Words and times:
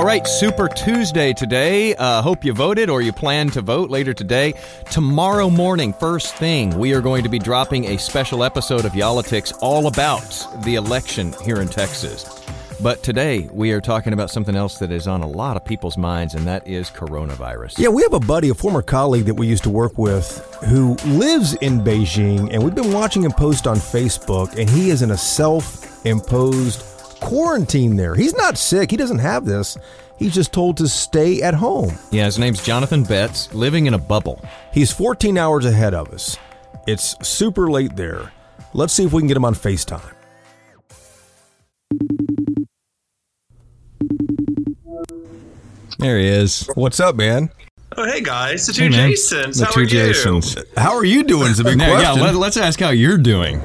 All 0.00 0.06
right, 0.06 0.26
Super 0.26 0.66
Tuesday 0.66 1.34
today. 1.34 1.94
Uh, 1.94 2.22
hope 2.22 2.42
you 2.42 2.54
voted 2.54 2.88
or 2.88 3.02
you 3.02 3.12
plan 3.12 3.50
to 3.50 3.60
vote 3.60 3.90
later 3.90 4.14
today. 4.14 4.54
Tomorrow 4.90 5.50
morning, 5.50 5.92
first 5.92 6.34
thing, 6.36 6.70
we 6.78 6.94
are 6.94 7.02
going 7.02 7.22
to 7.22 7.28
be 7.28 7.38
dropping 7.38 7.84
a 7.84 7.98
special 7.98 8.42
episode 8.42 8.86
of 8.86 8.94
Y'all-itics 8.94 9.58
all 9.60 9.88
about 9.88 10.24
the 10.64 10.76
election 10.76 11.34
here 11.44 11.60
in 11.60 11.68
Texas. 11.68 12.42
But 12.82 13.02
today, 13.02 13.50
we 13.52 13.72
are 13.72 13.80
talking 13.82 14.14
about 14.14 14.30
something 14.30 14.56
else 14.56 14.78
that 14.78 14.90
is 14.90 15.06
on 15.06 15.20
a 15.20 15.28
lot 15.28 15.58
of 15.58 15.66
people's 15.66 15.98
minds, 15.98 16.34
and 16.34 16.46
that 16.46 16.66
is 16.66 16.88
coronavirus. 16.88 17.78
Yeah, 17.78 17.88
we 17.88 18.02
have 18.02 18.14
a 18.14 18.20
buddy, 18.20 18.48
a 18.48 18.54
former 18.54 18.80
colleague 18.80 19.26
that 19.26 19.34
we 19.34 19.48
used 19.48 19.64
to 19.64 19.70
work 19.70 19.98
with, 19.98 20.38
who 20.64 20.94
lives 21.04 21.52
in 21.56 21.78
Beijing, 21.82 22.48
and 22.54 22.64
we've 22.64 22.74
been 22.74 22.94
watching 22.94 23.22
him 23.22 23.32
post 23.32 23.66
on 23.66 23.76
Facebook, 23.76 24.56
and 24.56 24.70
he 24.70 24.88
is 24.88 25.02
in 25.02 25.10
a 25.10 25.18
self 25.18 26.06
imposed 26.06 26.89
quarantine 27.20 27.96
there. 27.96 28.14
He's 28.14 28.34
not 28.34 28.58
sick, 28.58 28.90
he 28.90 28.96
doesn't 28.96 29.18
have 29.18 29.44
this. 29.44 29.76
He's 30.18 30.34
just 30.34 30.52
told 30.52 30.76
to 30.78 30.88
stay 30.88 31.40
at 31.42 31.54
home. 31.54 31.94
Yeah, 32.10 32.26
his 32.26 32.38
name's 32.38 32.62
Jonathan 32.62 33.04
Betz, 33.04 33.52
living 33.54 33.86
in 33.86 33.94
a 33.94 33.98
bubble. 33.98 34.44
He's 34.72 34.92
14 34.92 35.38
hours 35.38 35.64
ahead 35.64 35.94
of 35.94 36.10
us. 36.12 36.36
It's 36.86 37.16
super 37.26 37.70
late 37.70 37.96
there. 37.96 38.32
Let's 38.74 38.92
see 38.92 39.04
if 39.04 39.12
we 39.12 39.20
can 39.22 39.28
get 39.28 39.36
him 39.36 39.44
on 39.44 39.54
FaceTime. 39.54 40.12
There 45.98 46.18
he 46.18 46.26
is. 46.26 46.66
What's 46.74 47.00
up, 47.00 47.14
man? 47.16 47.50
Oh, 47.96 48.04
hey 48.06 48.22
guys, 48.22 48.66
the 48.66 48.72
two 48.72 48.84
Hey. 48.88 49.10
Jasons. 49.10 49.58
The 49.58 49.66
how 49.66 49.72
two 49.72 49.80
are 49.80 49.82
you? 49.82 49.88
Jasons. 49.88 50.56
How 50.76 50.94
are 50.96 51.04
you 51.04 51.24
doing? 51.24 51.48
Is 51.50 51.60
a 51.60 51.64
big 51.64 51.78
Yeah, 51.78 51.88
yeah, 51.88 52.00
question. 52.00 52.22
let, 52.22 52.34
let's 52.36 52.56
ask 52.56 52.78
how 52.80 52.90
you're 52.90 53.18
doing. 53.18 53.60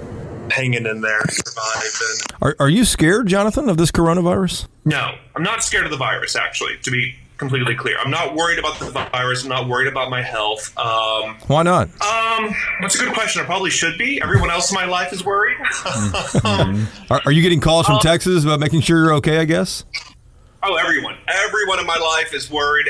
Hanging 0.56 0.86
in 0.86 1.02
there, 1.02 1.22
surviving. 1.28 2.38
Are, 2.42 2.56
are 2.60 2.70
you 2.70 2.86
scared, 2.86 3.28
Jonathan, 3.28 3.68
of 3.68 3.76
this 3.76 3.92
coronavirus? 3.92 4.68
No, 4.86 5.14
I'm 5.36 5.44
not 5.44 5.66
scared 5.66 5.84
of 5.84 5.92
the 5.92 5.98
virus. 5.98 6.38
Actually, 6.38 6.78
to 6.84 6.92
be 6.92 7.14
completely 7.38 7.76
clear, 7.76 7.98
I'm 8.00 8.10
not 8.10 8.36
worried 8.36 8.58
about 8.58 8.80
the 8.80 8.90
virus. 8.90 9.44
I'm 9.44 9.50
not 9.50 9.68
worried 9.68 9.90
about 9.90 10.10
my 10.10 10.22
health. 10.22 10.72
Um, 10.78 11.36
Why 11.48 11.64
not? 11.64 11.90
um, 12.02 12.56
that's 12.82 12.96
a 12.96 13.04
good 13.04 13.14
question. 13.14 13.42
I 13.42 13.46
probably 13.46 13.70
should 13.70 13.98
be. 13.98 14.22
Everyone 14.22 14.50
else 14.50 14.72
in 14.72 14.76
my 14.76 14.86
life 14.86 15.12
is 15.12 15.26
worried. 15.26 15.58
Mm-hmm. 15.58 16.48
um, 16.48 16.88
Are, 17.10 17.22
are 17.26 17.32
you 17.34 17.42
getting 17.42 17.60
calls 17.60 17.86
from 17.86 18.00
Texas 18.00 18.46
about 18.46 18.62
making 18.62 18.80
sure 18.80 19.04
you're 19.04 19.14
okay, 19.16 19.40
I 19.40 19.46
guess? 19.46 19.84
oh, 20.64 20.76
everyone, 20.76 21.18
everyone 21.28 21.80
in 21.80 21.86
my 21.86 21.98
life 21.98 22.34
is 22.34 22.50
worried. 22.50 22.88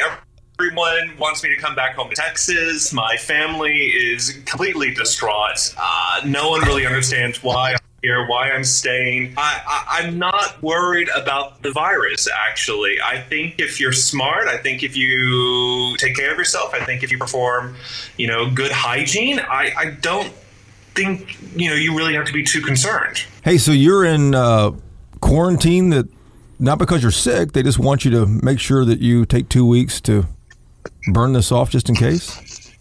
Everyone 0.57 1.17
wants 1.17 1.43
me 1.43 1.53
to 1.53 1.57
come 1.57 1.75
back 1.75 1.95
home 1.95 2.09
to 2.09 2.15
Texas. 2.15 2.93
My 2.93 3.17
family 3.17 3.87
is 3.87 4.29
completely 4.45 4.93
distraught. 4.93 5.75
Uh, 5.77 6.21
no 6.25 6.49
one 6.49 6.61
really 6.61 6.85
understands 6.85 7.43
why 7.43 7.71
I'm 7.71 7.77
here, 8.01 8.25
why 8.25 8.51
I'm 8.51 8.63
staying. 8.63 9.33
I, 9.35 9.83
I'm 9.89 10.17
not 10.17 10.63
worried 10.63 11.09
about 11.13 11.61
the 11.61 11.71
virus, 11.71 12.29
actually. 12.47 13.01
I 13.01 13.19
think 13.19 13.55
if 13.59 13.81
you're 13.81 13.91
smart, 13.91 14.47
I 14.47 14.55
think 14.55 14.81
if 14.81 14.95
you 14.95 15.97
take 15.97 16.15
care 16.15 16.31
of 16.31 16.37
yourself, 16.37 16.73
I 16.73 16.85
think 16.85 17.03
if 17.03 17.11
you 17.11 17.17
perform, 17.17 17.75
you 18.15 18.27
know, 18.27 18.49
good 18.49 18.71
hygiene, 18.71 19.39
I, 19.41 19.73
I 19.77 19.85
don't 19.99 20.31
think, 20.93 21.37
you 21.53 21.69
know, 21.69 21.75
you 21.75 21.97
really 21.97 22.13
have 22.13 22.27
to 22.27 22.33
be 22.33 22.45
too 22.45 22.61
concerned. 22.61 23.25
Hey, 23.43 23.57
so 23.57 23.73
you're 23.73 24.05
in 24.05 24.33
uh, 24.33 24.71
quarantine 25.19 25.89
that 25.89 26.07
not 26.59 26.79
because 26.79 27.01
you're 27.01 27.11
sick, 27.11 27.51
they 27.51 27.61
just 27.61 27.77
want 27.77 28.05
you 28.05 28.11
to 28.11 28.25
make 28.25 28.61
sure 28.61 28.85
that 28.85 28.99
you 28.99 29.25
take 29.25 29.49
two 29.49 29.65
weeks 29.65 29.99
to 29.99 30.27
burn 31.07 31.33
this 31.33 31.51
off 31.51 31.69
just 31.69 31.89
in 31.89 31.95
case? 31.95 32.71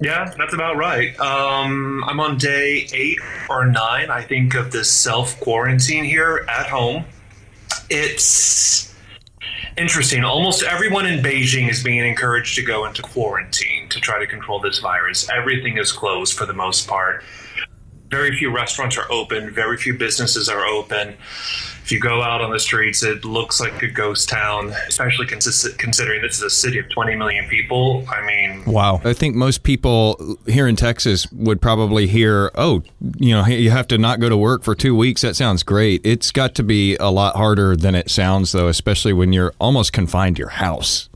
Yeah, 0.00 0.34
that's 0.36 0.52
about 0.52 0.76
right. 0.76 1.18
Um, 1.20 2.02
I'm 2.04 2.18
on 2.18 2.36
day 2.36 2.88
eight 2.92 3.20
or 3.48 3.66
nine, 3.66 4.10
I 4.10 4.22
think, 4.22 4.54
of 4.54 4.72
this 4.72 4.90
self 4.90 5.38
quarantine 5.40 6.04
here 6.04 6.44
at 6.48 6.66
home. 6.66 7.04
It's 7.88 8.92
interesting. 9.76 10.24
Almost 10.24 10.64
everyone 10.64 11.06
in 11.06 11.22
Beijing 11.22 11.70
is 11.70 11.84
being 11.84 12.04
encouraged 12.04 12.56
to 12.56 12.62
go 12.62 12.84
into 12.84 13.02
quarantine 13.02 13.88
to 13.90 14.00
try 14.00 14.18
to 14.18 14.26
control 14.26 14.58
this 14.58 14.80
virus. 14.80 15.28
Everything 15.30 15.78
is 15.78 15.92
closed 15.92 16.36
for 16.36 16.46
the 16.46 16.52
most 16.52 16.88
part. 16.88 17.22
Very 18.08 18.36
few 18.36 18.52
restaurants 18.54 18.98
are 18.98 19.10
open, 19.10 19.54
very 19.54 19.76
few 19.76 19.96
businesses 19.96 20.48
are 20.48 20.66
open. 20.66 21.16
If 21.92 21.96
you 21.96 22.00
go 22.00 22.22
out 22.22 22.40
on 22.40 22.50
the 22.50 22.58
streets, 22.58 23.02
it 23.02 23.22
looks 23.22 23.60
like 23.60 23.82
a 23.82 23.86
ghost 23.86 24.30
town, 24.30 24.72
especially 24.88 25.26
consis- 25.26 25.76
considering 25.76 26.22
this 26.22 26.36
is 26.36 26.42
a 26.42 26.48
city 26.48 26.78
of 26.78 26.88
20 26.88 27.16
million 27.16 27.46
people. 27.50 28.02
I 28.08 28.26
mean, 28.26 28.64
Wow. 28.64 29.02
I 29.04 29.12
think 29.12 29.34
most 29.36 29.62
people 29.62 30.38
here 30.46 30.66
in 30.66 30.74
Texas 30.74 31.30
would 31.32 31.60
probably 31.60 32.06
hear, 32.06 32.50
"Oh, 32.54 32.82
you 33.18 33.34
know, 33.34 33.44
you 33.44 33.68
have 33.68 33.88
to 33.88 33.98
not 33.98 34.20
go 34.20 34.30
to 34.30 34.38
work 34.38 34.64
for 34.64 34.74
2 34.74 34.96
weeks. 34.96 35.20
That 35.20 35.36
sounds 35.36 35.62
great." 35.62 36.00
It's 36.02 36.30
got 36.30 36.54
to 36.54 36.62
be 36.62 36.96
a 36.96 37.10
lot 37.10 37.36
harder 37.36 37.76
than 37.76 37.94
it 37.94 38.10
sounds 38.10 38.52
though, 38.52 38.68
especially 38.68 39.12
when 39.12 39.34
you're 39.34 39.52
almost 39.58 39.92
confined 39.92 40.36
to 40.36 40.40
your 40.40 40.48
house. 40.48 41.10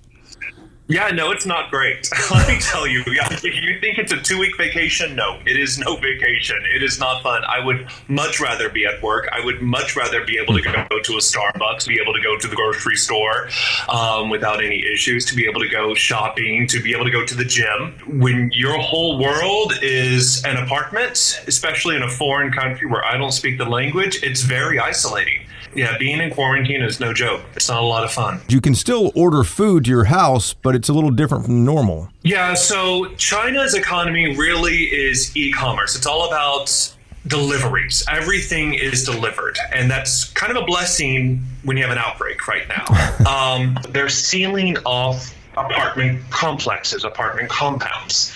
Yeah, 0.89 1.09
no, 1.09 1.33
it's 1.33 1.47
not 1.47 1.71
great. 1.71 2.09
Let 2.31 2.47
me 2.47 2.59
tell 2.61 2.87
you. 2.87 3.03
Yeah, 3.09 3.27
if 3.33 3.45
you 3.45 3.81
think 3.81 3.99
it's 3.99 4.13
a 4.13 4.21
two 4.21 4.39
week 4.39 4.57
vacation, 4.57 5.17
no, 5.17 5.41
it 5.45 5.57
is 5.57 5.79
no 5.79 5.97
vacation. 5.97 6.57
It 6.77 6.83
is 6.83 7.01
not 7.01 7.25
fun. 7.25 7.43
I 7.49 7.65
would 7.65 7.89
much 8.07 8.41
rather 8.41 8.69
be 8.69 8.87
at 8.87 9.03
work. 9.03 9.29
I 9.33 9.45
would 9.45 9.61
much 9.63 9.97
rather 9.97 10.25
be 10.25 10.39
able 10.39 10.55
to 10.55 10.63
go 10.63 10.87
to 11.03 11.13
a 11.15 11.19
Starbucks, 11.19 11.89
be 11.89 11.99
able 12.01 12.15
to 12.15 12.23
go 12.23 12.39
to 12.39 12.47
the 12.47 12.55
grocery 12.55 12.95
store 12.95 13.49
um, 13.89 14.31
without 14.31 14.63
any 14.63 14.85
issues, 14.87 15.25
to 15.27 15.35
be 15.35 15.49
able 15.49 15.61
to 15.61 15.69
go 15.69 15.93
shopping, 15.95 16.69
to 16.69 16.81
be 16.81 16.95
able 16.95 17.05
to 17.05 17.11
go 17.11 17.27
to 17.27 17.35
the 17.35 17.45
gym. 17.45 17.95
When 18.07 18.51
your 18.53 18.79
whole 18.79 19.19
world 19.19 19.73
is 19.83 20.45
an 20.45 20.57
apartment, 20.57 21.43
especially 21.49 21.97
in 21.97 22.03
a 22.03 22.11
foreign 22.11 22.53
country 22.53 22.87
where 22.89 23.05
I 23.05 23.17
don't 23.17 23.33
speak 23.33 23.59
the 23.59 23.69
language, 23.69 24.23
it's 24.23 24.43
very 24.43 24.79
isolating. 24.79 25.46
Yeah, 25.77 25.97
being 25.99 26.21
in 26.21 26.31
quarantine 26.31 26.83
is 26.83 27.01
no 27.01 27.13
joke. 27.13 27.43
It's 27.55 27.69
not 27.69 27.83
a 27.83 27.87
lot 27.87 28.03
of 28.03 28.11
fun. 28.11 28.41
You 28.49 28.61
can 28.61 28.75
still 28.75 29.13
order 29.15 29.45
food 29.45 29.85
to 29.85 29.91
your 29.91 30.05
house, 30.05 30.55
but 30.55 30.75
it's 30.75 30.89
a 30.89 30.93
little 30.93 31.11
different 31.11 31.45
from 31.45 31.65
normal. 31.65 32.09
Yeah, 32.23 32.55
so 32.55 33.15
China's 33.17 33.75
economy 33.75 34.37
really 34.37 34.85
is 34.85 35.37
e 35.37 35.53
commerce. 35.53 35.95
It's 35.95 36.07
all 36.07 36.27
about 36.27 36.95
deliveries. 37.27 38.05
Everything 38.11 38.75
is 38.75 39.05
delivered. 39.05 39.59
And 39.75 39.91
that's 39.91 40.25
kind 40.33 40.57
of 40.57 40.63
a 40.63 40.67
blessing 40.67 41.43
when 41.65 41.77
you 41.77 41.83
have 41.83 41.93
an 41.93 41.99
outbreak 41.99 42.47
right 42.49 42.67
now. 42.69 43.25
um, 43.55 43.79
they're 43.91 44.09
sealing 44.09 44.79
off 44.79 45.35
apartment 45.57 46.23
complexes, 46.31 47.05
apartment 47.05 47.49
compounds. 47.49 48.33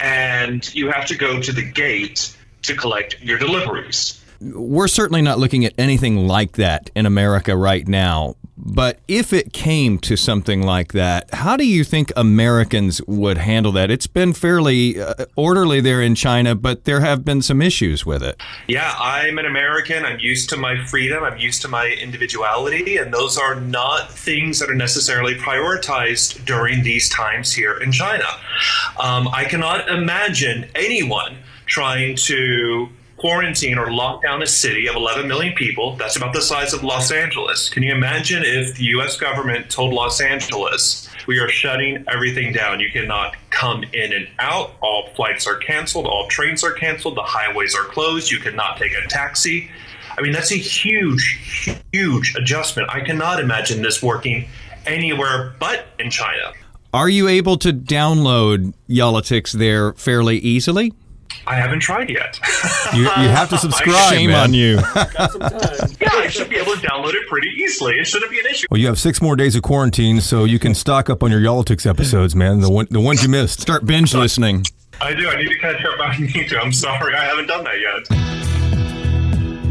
And 0.00 0.72
you 0.74 0.90
have 0.90 1.06
to 1.06 1.16
go 1.16 1.40
to 1.40 1.52
the 1.52 1.62
gate 1.62 2.36
to 2.62 2.76
collect 2.76 3.20
your 3.20 3.38
deliveries. 3.38 4.21
We're 4.42 4.88
certainly 4.88 5.22
not 5.22 5.38
looking 5.38 5.64
at 5.64 5.72
anything 5.78 6.26
like 6.26 6.52
that 6.52 6.90
in 6.94 7.06
America 7.06 7.56
right 7.56 7.86
now. 7.86 8.36
But 8.64 9.00
if 9.08 9.32
it 9.32 9.52
came 9.52 9.98
to 10.00 10.16
something 10.16 10.62
like 10.62 10.92
that, 10.92 11.32
how 11.34 11.56
do 11.56 11.66
you 11.66 11.82
think 11.82 12.12
Americans 12.14 13.02
would 13.08 13.38
handle 13.38 13.72
that? 13.72 13.90
It's 13.90 14.06
been 14.06 14.32
fairly 14.32 15.00
uh, 15.00 15.26
orderly 15.34 15.80
there 15.80 16.00
in 16.00 16.14
China, 16.14 16.54
but 16.54 16.84
there 16.84 17.00
have 17.00 17.24
been 17.24 17.42
some 17.42 17.60
issues 17.60 18.06
with 18.06 18.22
it. 18.22 18.40
Yeah, 18.68 18.94
I'm 19.00 19.38
an 19.38 19.46
American. 19.46 20.04
I'm 20.04 20.20
used 20.20 20.48
to 20.50 20.56
my 20.56 20.84
freedom. 20.84 21.24
I'm 21.24 21.38
used 21.38 21.62
to 21.62 21.68
my 21.68 21.88
individuality. 21.88 22.98
And 22.98 23.12
those 23.12 23.36
are 23.36 23.56
not 23.58 24.12
things 24.12 24.60
that 24.60 24.70
are 24.70 24.76
necessarily 24.76 25.34
prioritized 25.34 26.44
during 26.44 26.84
these 26.84 27.08
times 27.08 27.52
here 27.52 27.78
in 27.78 27.90
China. 27.90 28.26
Um, 29.00 29.26
I 29.28 29.44
cannot 29.44 29.88
imagine 29.88 30.68
anyone 30.76 31.38
trying 31.66 32.14
to 32.16 32.88
quarantine 33.22 33.78
or 33.78 33.92
lock 33.92 34.20
down 34.20 34.42
a 34.42 34.46
city 34.48 34.88
of 34.88 34.96
11 34.96 35.28
million 35.28 35.54
people. 35.54 35.94
That's 35.94 36.16
about 36.16 36.34
the 36.34 36.42
size 36.42 36.74
of 36.74 36.82
Los 36.82 37.12
Angeles. 37.12 37.70
Can 37.70 37.84
you 37.84 37.94
imagine 37.94 38.42
if 38.44 38.74
the 38.74 38.84
US 38.96 39.16
government 39.16 39.70
told 39.70 39.94
Los 39.94 40.20
Angeles, 40.20 41.08
we 41.28 41.38
are 41.38 41.48
shutting 41.48 42.04
everything 42.12 42.52
down. 42.52 42.80
You 42.80 42.90
cannot 42.90 43.36
come 43.50 43.84
in 43.92 44.12
and 44.12 44.26
out. 44.40 44.72
All 44.82 45.08
flights 45.14 45.46
are 45.46 45.54
canceled. 45.54 46.06
All 46.06 46.26
trains 46.26 46.64
are 46.64 46.72
canceled. 46.72 47.16
The 47.16 47.22
highways 47.22 47.76
are 47.76 47.84
closed. 47.84 48.28
You 48.28 48.40
cannot 48.40 48.76
take 48.76 48.90
a 48.92 49.06
taxi. 49.08 49.70
I 50.18 50.20
mean, 50.20 50.32
that's 50.32 50.50
a 50.50 50.56
huge, 50.56 51.78
huge 51.92 52.34
adjustment. 52.34 52.90
I 52.90 53.02
cannot 53.02 53.38
imagine 53.38 53.82
this 53.82 54.02
working 54.02 54.48
anywhere 54.84 55.54
but 55.60 55.86
in 56.00 56.10
China. 56.10 56.54
Are 56.92 57.08
you 57.08 57.28
able 57.28 57.56
to 57.58 57.72
download 57.72 58.74
Y'all-itics 58.88 59.52
there 59.52 59.92
fairly 59.92 60.38
easily? 60.38 60.92
I 61.46 61.56
haven't 61.56 61.80
tried 61.80 62.10
yet. 62.10 62.38
You, 62.94 63.02
you 63.04 63.08
have 63.28 63.48
to 63.48 63.56
subscribe. 63.66 64.12
Shame 64.12 64.30
man. 64.30 64.44
on 64.44 64.54
you. 64.54 64.74
yeah, 64.94 66.10
I 66.12 66.28
should 66.28 66.50
be 66.50 66.56
able 66.56 66.74
to 66.74 66.78
download 66.86 67.14
it 67.14 67.26
pretty 67.26 67.48
easily. 67.56 67.94
It 67.94 68.06
shouldn't 68.06 68.30
be 68.30 68.38
an 68.38 68.46
issue. 68.46 68.66
Well, 68.70 68.78
you 68.78 68.86
have 68.88 68.98
six 68.98 69.22
more 69.22 69.34
days 69.34 69.56
of 69.56 69.62
quarantine, 69.62 70.20
so 70.20 70.44
you 70.44 70.58
can 70.58 70.74
stock 70.74 71.08
up 71.08 71.22
on 71.22 71.30
your 71.30 71.40
Y'all-itics 71.40 71.88
episodes, 71.88 72.36
man. 72.36 72.60
The 72.60 72.70
one, 72.70 72.86
the 72.90 73.00
ones 73.00 73.22
you 73.22 73.30
missed. 73.30 73.60
Start 73.60 73.86
binge 73.86 74.14
listening. 74.14 74.64
I 75.00 75.14
do. 75.14 75.26
I 75.28 75.36
need 75.36 75.48
to 75.48 75.58
catch 75.58 75.82
up. 75.84 76.00
I 76.00 76.18
need 76.18 76.48
to. 76.50 76.58
I'm 76.60 76.72
sorry. 76.72 77.14
I 77.14 77.24
haven't 77.24 77.46
done 77.46 77.64
that 77.64 77.80
yet. 77.80 78.41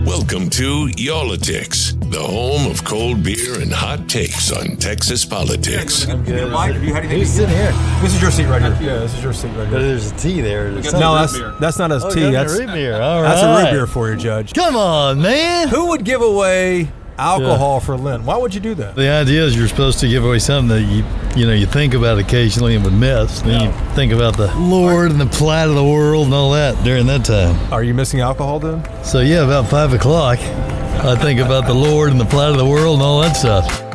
Welcome 0.06 0.50
to 0.52 0.90
Y'all-itics, 0.98 2.10
the 2.12 2.20
home 2.20 2.70
of 2.70 2.84
cold 2.84 3.24
beer 3.24 3.60
and 3.62 3.72
hot 3.72 4.10
takes 4.10 4.52
on 4.52 4.78
Texas 4.78 5.26
politics. 5.26 6.04
Who's 6.04 7.30
sitting 7.30 7.56
here? 7.56 7.72
This 8.02 8.16
is 8.16 8.22
your 8.22 8.32
seat 8.32 8.46
right 8.46 8.62
here. 8.62 8.78
Yeah, 8.82 9.00
this 9.00 9.14
is 9.16 9.24
your 9.24 9.34
seat 9.34 9.50
right 9.50 9.70
But 9.70 9.80
there's 9.82 10.12
a 10.12 10.16
tea 10.16 10.42
there. 10.42 10.72
There's 10.72 10.94
No, 10.94 11.14
that's 11.16 11.38
that's 11.60 11.78
not 11.78 11.92
a 11.92 12.02
Oh, 12.04 12.10
tea. 12.10 12.32
That's 12.32 12.54
a 12.56 12.60
root 12.66 12.74
beer. 12.74 12.96
All 13.02 13.22
that's 13.22 13.42
a 13.42 13.64
root 13.64 13.72
beer 13.72 13.88
for 13.88 14.10
you, 14.10 14.18
Judge. 14.18 14.54
Come 14.54 14.76
on, 14.76 15.22
man. 15.22 15.68
Who 15.68 15.88
would 15.90 16.04
give 16.04 16.22
away 16.22 16.90
alcohol 17.22 17.80
for 17.80 17.96
Lent. 17.96 18.24
Why 18.24 18.38
would 18.38 18.54
you 18.54 18.60
do 18.60 18.74
that? 18.76 18.96
The 18.96 19.10
idea 19.10 19.46
is 19.46 19.56
you're 19.56 19.68
supposed 19.68 20.00
to 20.00 20.08
give 20.08 20.26
away 20.26 20.40
something 20.40 20.70
that 20.70 20.82
you 20.82 21.04
you 21.40 21.46
know 21.48 21.54
you 21.54 21.66
think 21.66 21.94
about 21.94 22.18
occasionally 22.20 22.76
and 22.76 22.84
would 22.84 22.94
miss. 22.94 23.42
Then 23.42 23.62
you 23.62 23.96
think 23.96 24.12
about 24.12 24.36
the 24.38 24.54
Lord 24.58 25.12
and 25.12 25.22
the 25.22 25.28
plight 25.28 25.68
of 25.70 25.76
the 25.76 25.84
world 25.84 26.26
and 26.26 26.34
all 26.34 26.52
that 26.52 26.84
during 26.84 27.06
that 27.08 27.24
time. 27.24 27.56
Are 27.72 27.84
you 27.84 27.94
missing 27.94 28.20
alcohol 28.20 28.60
then? 28.60 28.84
So 29.04 29.20
yeah, 29.22 29.44
about 29.46 29.70
five 29.70 29.94
o'clock, 29.94 30.40
I 30.40 31.16
think 31.16 31.40
about 31.40 31.68
the 31.68 31.74
Lord 31.74 32.12
and 32.12 32.20
the 32.20 32.26
plight 32.26 32.50
of 32.52 32.58
the 32.58 32.66
world 32.66 32.96
and 32.96 33.04
all 33.04 33.22
that 33.22 33.34
stuff. 33.34 33.91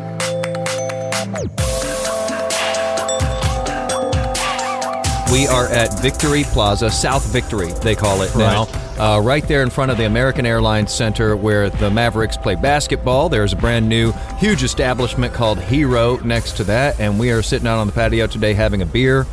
We 5.32 5.48
are 5.48 5.66
at 5.66 6.00
Victory 6.00 6.44
Plaza, 6.44 6.88
South 6.90 7.26
Victory, 7.32 7.72
they 7.82 7.96
call 7.96 8.22
it 8.22 8.34
now. 8.36 8.68
Uh, 8.96 9.20
right 9.20 9.46
there 9.46 9.62
in 9.62 9.70
front 9.70 9.90
of 9.90 9.98
the 9.98 10.06
American 10.06 10.46
Airlines 10.46 10.92
Center 10.92 11.36
where 11.36 11.68
the 11.68 11.90
Mavericks 11.90 12.36
play 12.36 12.54
basketball. 12.54 13.28
There's 13.28 13.52
a 13.52 13.56
brand 13.56 13.88
new, 13.88 14.12
huge 14.38 14.62
establishment 14.62 15.34
called 15.34 15.58
Hero 15.60 16.16
next 16.18 16.56
to 16.58 16.64
that. 16.64 17.00
And 17.00 17.18
we 17.18 17.32
are 17.32 17.42
sitting 17.42 17.66
out 17.66 17.78
on 17.78 17.88
the 17.88 17.92
patio 17.92 18.28
today 18.28 18.54
having 18.54 18.82
a 18.82 18.86
beer. 18.86 19.26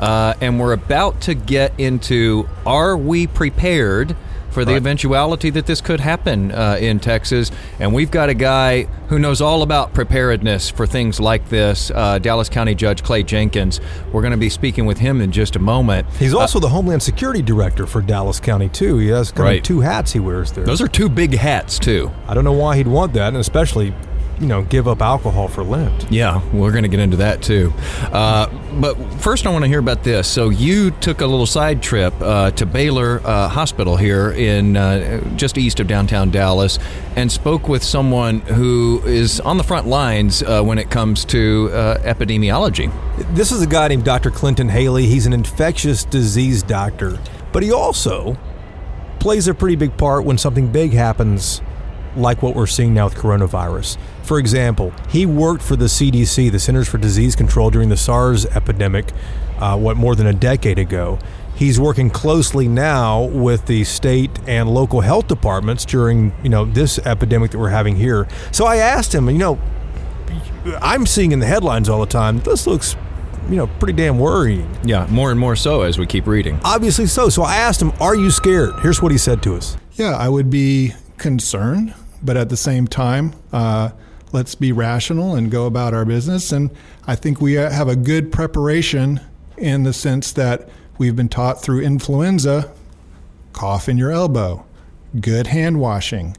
Uh, 0.00 0.34
and 0.40 0.58
we're 0.58 0.72
about 0.72 1.20
to 1.22 1.34
get 1.34 1.78
into 1.78 2.48
Are 2.66 2.96
we 2.96 3.26
prepared? 3.26 4.16
For 4.54 4.64
the 4.64 4.70
Right. 4.72 4.76
eventuality 4.78 5.50
that 5.50 5.66
this 5.66 5.80
could 5.80 6.00
happen 6.00 6.52
uh, 6.52 6.76
in 6.80 7.00
Texas. 7.00 7.50
And 7.80 7.92
we've 7.92 8.10
got 8.10 8.28
a 8.28 8.34
guy 8.34 8.86
who 9.08 9.18
knows 9.18 9.40
all 9.40 9.62
about 9.62 9.92
preparedness 9.92 10.70
for 10.70 10.86
things 10.86 11.18
like 11.20 11.48
this, 11.50 11.90
uh, 11.94 12.18
Dallas 12.20 12.48
County 12.48 12.74
Judge 12.74 13.02
Clay 13.02 13.22
Jenkins. 13.24 13.80
We're 14.12 14.22
going 14.22 14.30
to 14.30 14.36
be 14.38 14.48
speaking 14.48 14.86
with 14.86 14.98
him 14.98 15.20
in 15.20 15.32
just 15.32 15.56
a 15.56 15.58
moment. 15.58 16.06
He's 16.18 16.32
also 16.32 16.60
the 16.60 16.68
Homeland 16.68 17.02
Security 17.02 17.42
Director 17.42 17.86
for 17.86 18.00
Dallas 18.00 18.38
County 18.40 18.68
too. 18.68 18.98
He 18.98 19.08
has 19.08 19.32
kind 19.32 19.44
Right. 19.44 19.58
of 19.58 19.64
two 19.64 19.80
hats 19.80 20.12
he 20.12 20.20
wears 20.20 20.52
there. 20.52 20.64
Those 20.64 20.80
are 20.80 20.88
two 20.88 21.08
big 21.08 21.34
hats, 21.34 21.78
too. 21.78 22.10
I 22.28 22.32
don't 22.34 22.44
know 22.44 22.52
why 22.52 22.76
he'd 22.76 22.86
want 22.86 23.12
that, 23.14 23.28
and 23.28 23.36
especially, 23.36 23.92
you 24.40 24.46
know, 24.46 24.62
give 24.62 24.88
up 24.88 25.00
alcohol 25.00 25.48
for 25.48 25.62
Lent. 25.62 26.10
Yeah, 26.10 26.42
we're 26.52 26.72
going 26.72 26.82
to 26.82 26.88
get 26.88 27.00
into 27.00 27.18
that 27.18 27.42
too. 27.42 27.72
Uh, 28.12 28.48
but 28.80 28.94
first, 29.20 29.46
I 29.46 29.50
want 29.50 29.64
to 29.64 29.68
hear 29.68 29.78
about 29.78 30.04
this. 30.04 30.26
So, 30.28 30.48
you 30.48 30.90
took 30.90 31.20
a 31.20 31.26
little 31.26 31.46
side 31.46 31.82
trip 31.82 32.14
uh, 32.20 32.50
to 32.52 32.66
Baylor 32.66 33.20
uh, 33.24 33.48
Hospital 33.48 33.96
here 33.96 34.32
in 34.32 34.76
uh, 34.76 35.20
just 35.36 35.58
east 35.58 35.80
of 35.80 35.86
downtown 35.86 36.30
Dallas 36.30 36.78
and 37.16 37.30
spoke 37.30 37.68
with 37.68 37.82
someone 37.82 38.40
who 38.40 39.00
is 39.04 39.40
on 39.40 39.56
the 39.56 39.64
front 39.64 39.86
lines 39.86 40.42
uh, 40.42 40.62
when 40.62 40.78
it 40.78 40.90
comes 40.90 41.24
to 41.26 41.70
uh, 41.72 41.98
epidemiology. 41.98 42.92
This 43.34 43.52
is 43.52 43.62
a 43.62 43.66
guy 43.66 43.88
named 43.88 44.04
Dr. 44.04 44.30
Clinton 44.30 44.68
Haley. 44.68 45.06
He's 45.06 45.26
an 45.26 45.32
infectious 45.32 46.04
disease 46.04 46.62
doctor, 46.62 47.18
but 47.52 47.62
he 47.62 47.72
also 47.72 48.36
plays 49.20 49.48
a 49.48 49.54
pretty 49.54 49.76
big 49.76 49.96
part 49.96 50.24
when 50.24 50.36
something 50.36 50.70
big 50.70 50.92
happens, 50.92 51.62
like 52.16 52.42
what 52.42 52.54
we're 52.54 52.66
seeing 52.66 52.92
now 52.92 53.06
with 53.06 53.14
coronavirus. 53.14 53.96
For 54.24 54.38
example, 54.38 54.92
he 55.10 55.26
worked 55.26 55.62
for 55.62 55.76
the 55.76 55.84
CDC, 55.84 56.50
the 56.50 56.58
Centers 56.58 56.88
for 56.88 56.96
Disease 56.96 57.36
Control, 57.36 57.68
during 57.70 57.90
the 57.90 57.96
SARS 57.96 58.46
epidemic, 58.46 59.12
uh, 59.58 59.76
what 59.76 59.98
more 59.98 60.14
than 60.14 60.26
a 60.26 60.32
decade 60.32 60.78
ago. 60.78 61.18
He's 61.54 61.78
working 61.78 62.10
closely 62.10 62.66
now 62.66 63.24
with 63.24 63.66
the 63.66 63.84
state 63.84 64.30
and 64.48 64.68
local 64.68 65.02
health 65.02 65.28
departments 65.28 65.84
during, 65.84 66.32
you 66.42 66.48
know, 66.48 66.64
this 66.64 66.98
epidemic 67.00 67.52
that 67.52 67.58
we're 67.58 67.68
having 67.68 67.96
here. 67.96 68.26
So 68.50 68.64
I 68.64 68.76
asked 68.76 69.14
him, 69.14 69.28
you 69.28 69.38
know, 69.38 69.60
I'm 70.80 71.06
seeing 71.06 71.32
in 71.32 71.38
the 71.38 71.46
headlines 71.46 71.88
all 71.88 72.00
the 72.00 72.06
time. 72.06 72.40
This 72.40 72.66
looks, 72.66 72.96
you 73.50 73.56
know, 73.56 73.66
pretty 73.66 73.92
damn 73.92 74.18
worrying. 74.18 74.74
Yeah, 74.82 75.06
more 75.10 75.30
and 75.30 75.38
more 75.38 75.54
so 75.54 75.82
as 75.82 75.98
we 75.98 76.06
keep 76.06 76.26
reading. 76.26 76.58
Obviously 76.64 77.06
so. 77.06 77.28
So 77.28 77.42
I 77.42 77.56
asked 77.56 77.80
him, 77.80 77.92
"Are 78.00 78.16
you 78.16 78.30
scared?" 78.30 78.72
Here's 78.80 79.02
what 79.02 79.12
he 79.12 79.18
said 79.18 79.42
to 79.42 79.54
us. 79.54 79.76
Yeah, 79.92 80.16
I 80.16 80.30
would 80.30 80.48
be 80.50 80.94
concerned, 81.18 81.94
but 82.22 82.36
at 82.38 82.48
the 82.48 82.56
same 82.56 82.88
time, 82.88 83.34
uh, 83.52 83.90
let's 84.34 84.56
be 84.56 84.72
rational 84.72 85.36
and 85.36 85.50
go 85.50 85.64
about 85.64 85.94
our 85.94 86.04
business. 86.04 86.50
And 86.52 86.70
I 87.06 87.14
think 87.14 87.40
we 87.40 87.56
uh, 87.56 87.70
have 87.70 87.88
a 87.88 87.96
good 87.96 88.32
preparation 88.32 89.20
in 89.56 89.84
the 89.84 89.92
sense 89.92 90.32
that 90.32 90.68
we've 90.98 91.14
been 91.14 91.28
taught 91.28 91.62
through 91.62 91.80
influenza 91.82 92.70
cough 93.52 93.88
in 93.88 93.96
your 93.96 94.10
elbow, 94.10 94.66
good 95.20 95.46
hand 95.46 95.78
washing. 95.80 96.36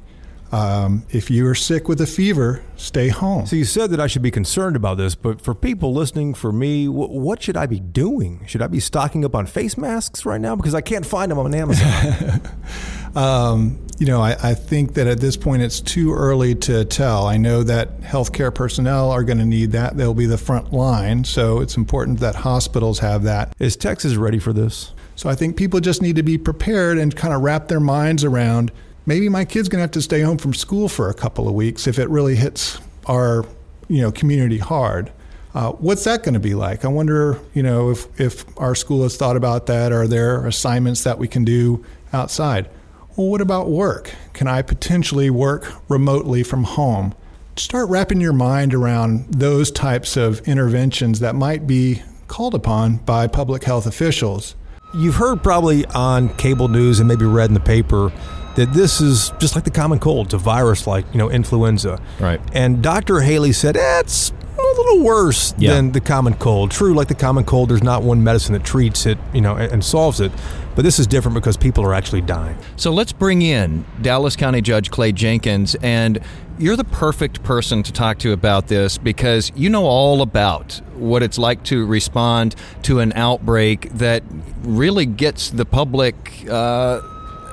Um, 0.51 1.05
if 1.09 1.31
you 1.31 1.47
are 1.47 1.55
sick 1.55 1.87
with 1.87 1.99
a 2.01 2.05
fever, 2.05 2.61
stay 2.75 3.07
home. 3.07 3.45
So 3.45 3.55
you 3.55 3.65
said 3.65 3.89
that 3.91 3.99
I 3.99 4.07
should 4.07 4.21
be 4.21 4.31
concerned 4.31 4.75
about 4.75 4.97
this, 4.97 5.15
but 5.15 5.41
for 5.41 5.55
people 5.55 5.93
listening, 5.93 6.33
for 6.33 6.51
me, 6.51 6.85
wh- 6.85 7.09
what 7.09 7.41
should 7.41 7.57
I 7.57 7.65
be 7.65 7.79
doing? 7.79 8.43
Should 8.45 8.61
I 8.61 8.67
be 8.67 8.79
stocking 8.79 9.25
up 9.25 9.33
on 9.35 9.47
face 9.47 9.77
masks 9.77 10.25
right 10.25 10.39
now 10.39 10.55
because 10.55 10.75
I 10.75 10.81
can't 10.81 11.05
find 11.05 11.31
them 11.31 11.39
on 11.39 11.55
Amazon? 11.55 12.41
Um, 13.15 13.79
you 13.97 14.07
know, 14.07 14.21
I, 14.21 14.35
I 14.41 14.53
think 14.53 14.95
that 14.95 15.07
at 15.07 15.19
this 15.19 15.37
point 15.37 15.61
it's 15.61 15.79
too 15.79 16.13
early 16.13 16.53
to 16.55 16.83
tell. 16.83 17.27
I 17.27 17.37
know 17.37 17.63
that 17.63 18.01
healthcare 18.01 18.53
personnel 18.53 19.09
are 19.11 19.23
going 19.23 19.37
to 19.37 19.45
need 19.45 19.71
that. 19.71 19.95
They'll 19.95 20.13
be 20.13 20.25
the 20.25 20.37
front 20.37 20.73
line. 20.73 21.23
So 21.23 21.61
it's 21.61 21.77
important 21.77 22.19
that 22.19 22.35
hospitals 22.35 22.99
have 22.99 23.23
that. 23.23 23.55
Is 23.57 23.77
Texas 23.77 24.15
ready 24.15 24.39
for 24.39 24.51
this? 24.51 24.91
So 25.15 25.29
I 25.29 25.35
think 25.35 25.55
people 25.55 25.79
just 25.79 26.01
need 26.01 26.17
to 26.17 26.23
be 26.23 26.37
prepared 26.37 26.97
and 26.97 27.15
kind 27.15 27.33
of 27.33 27.41
wrap 27.41 27.69
their 27.69 27.79
minds 27.79 28.25
around 28.25 28.71
maybe 29.05 29.29
my 29.29 29.45
kid's 29.45 29.69
going 29.69 29.79
to 29.79 29.83
have 29.83 29.91
to 29.91 30.01
stay 30.01 30.21
home 30.21 30.37
from 30.37 30.53
school 30.53 30.89
for 30.89 31.09
a 31.09 31.13
couple 31.13 31.47
of 31.47 31.53
weeks 31.53 31.87
if 31.87 31.99
it 31.99 32.09
really 32.09 32.35
hits 32.35 32.79
our, 33.05 33.45
you 33.87 34.01
know, 34.01 34.11
community 34.11 34.57
hard. 34.57 35.11
Uh, 35.53 35.71
what's 35.73 36.03
that 36.03 36.23
going 36.23 36.33
to 36.33 36.39
be 36.39 36.53
like? 36.53 36.83
I 36.83 36.89
wonder, 36.89 37.39
you 37.53 37.63
know, 37.63 37.91
if, 37.91 38.19
if 38.19 38.45
our 38.59 38.75
school 38.75 39.03
has 39.03 39.15
thought 39.15 39.37
about 39.37 39.67
that. 39.67 39.93
Are 39.93 40.07
there 40.07 40.45
assignments 40.45 41.03
that 41.03 41.17
we 41.17 41.27
can 41.27 41.45
do 41.45 41.85
outside? 42.11 42.69
Well, 43.15 43.27
what 43.27 43.39
about 43.39 43.69
work? 43.69 44.13
Can 44.33 44.47
I 44.47 44.61
potentially 44.61 45.29
work 45.29 45.71
remotely 45.87 46.43
from 46.43 46.65
home? 46.65 47.15
Start 47.55 47.87
wrapping 47.87 48.19
your 48.19 48.33
mind 48.33 48.73
around 48.73 49.27
those 49.29 49.71
types 49.71 50.17
of 50.17 50.45
interventions 50.45 51.21
that 51.21 51.33
might 51.33 51.65
be 51.65 52.01
called 52.27 52.53
upon 52.53 52.97
by 52.97 53.27
public 53.27 53.63
health 53.63 53.85
officials. 53.85 54.55
You've 54.93 55.15
heard 55.15 55.41
probably 55.41 55.85
on 55.87 56.35
cable 56.35 56.67
news 56.67 56.99
and 56.99 57.07
maybe 57.07 57.23
read 57.23 57.49
in 57.49 57.53
the 57.53 57.61
paper 57.61 58.11
that 58.55 58.73
this 58.73 58.99
is 58.99 59.31
just 59.39 59.55
like 59.55 59.63
the 59.63 59.71
common 59.71 59.99
cold. 59.99 60.27
It's 60.27 60.33
a 60.33 60.37
virus 60.37 60.85
like, 60.85 61.05
you 61.13 61.17
know, 61.17 61.31
influenza. 61.31 62.01
Right. 62.19 62.41
And 62.53 62.83
Dr. 62.83 63.21
Haley 63.21 63.53
said, 63.53 63.77
eh, 63.77 63.99
it's 64.01 64.33
a 64.57 64.77
little 64.77 65.03
worse 65.03 65.53
Yeah. 65.57 65.73
than 65.73 65.91
the 65.91 66.01
common 66.01 66.33
cold. 66.35 66.71
True, 66.71 66.93
like 66.93 67.07
the 67.07 67.15
common 67.15 67.43
cold, 67.43 67.69
there's 67.69 67.83
not 67.83 68.03
one 68.03 68.23
medicine 68.23 68.53
that 68.53 68.63
treats 68.63 69.05
it, 69.05 69.17
you 69.33 69.41
know, 69.41 69.55
and, 69.55 69.71
and 69.71 69.83
solves 69.85 70.19
it. 70.21 70.31
But 70.75 70.83
this 70.83 70.99
is 70.99 71.07
different 71.07 71.35
because 71.35 71.55
people 71.55 71.83
are 71.85 71.93
actually 71.93 72.21
dying. 72.21 72.57
So 72.75 72.91
let's 72.91 73.13
bring 73.13 73.41
in 73.41 73.85
Dallas 74.01 74.35
County 74.35 74.61
Judge 74.61 74.91
Clay 74.91 75.11
Jenkins, 75.13 75.75
and 75.81 76.19
you're 76.59 76.75
the 76.75 76.83
perfect 76.85 77.43
person 77.43 77.81
to 77.83 77.91
talk 77.93 78.17
to 78.19 78.31
about 78.33 78.67
this 78.67 78.97
because 78.97 79.51
you 79.55 79.69
know 79.69 79.85
all 79.85 80.21
about 80.21 80.81
what 80.95 81.23
it's 81.23 81.37
like 81.37 81.63
to 81.65 81.85
respond 81.85 82.55
to 82.83 82.99
an 82.99 83.13
outbreak 83.13 83.89
that 83.93 84.23
really 84.63 85.05
gets 85.05 85.49
the 85.49 85.65
public. 85.65 86.45
Uh, 86.49 87.01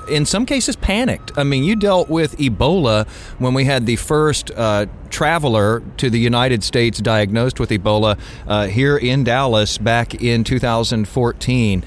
in 0.09 0.25
some 0.25 0.47
cases, 0.47 0.77
panicked. 0.77 1.33
I 1.37 1.45
mean, 1.45 1.65
you 1.65 1.77
dealt 1.77 2.09
with 2.09 2.37
Ebola 2.39 3.09
when 3.39 3.55
we 3.55 3.65
had 3.65 3.87
the 3.87 3.97
first 3.97 4.51
uh, 4.53 4.87
traveler 5.11 5.83
to 5.99 6.11
the 6.11 6.19
United 6.19 6.65
States 6.65 6.99
diagnosed 6.99 7.61
with 7.61 7.71
Ebola 7.71 8.19
uh, 8.47 8.67
here 8.67 8.97
in 8.97 9.25
Dallas 9.25 9.79
back 9.79 10.15
in 10.15 10.45
2014. 10.45 11.85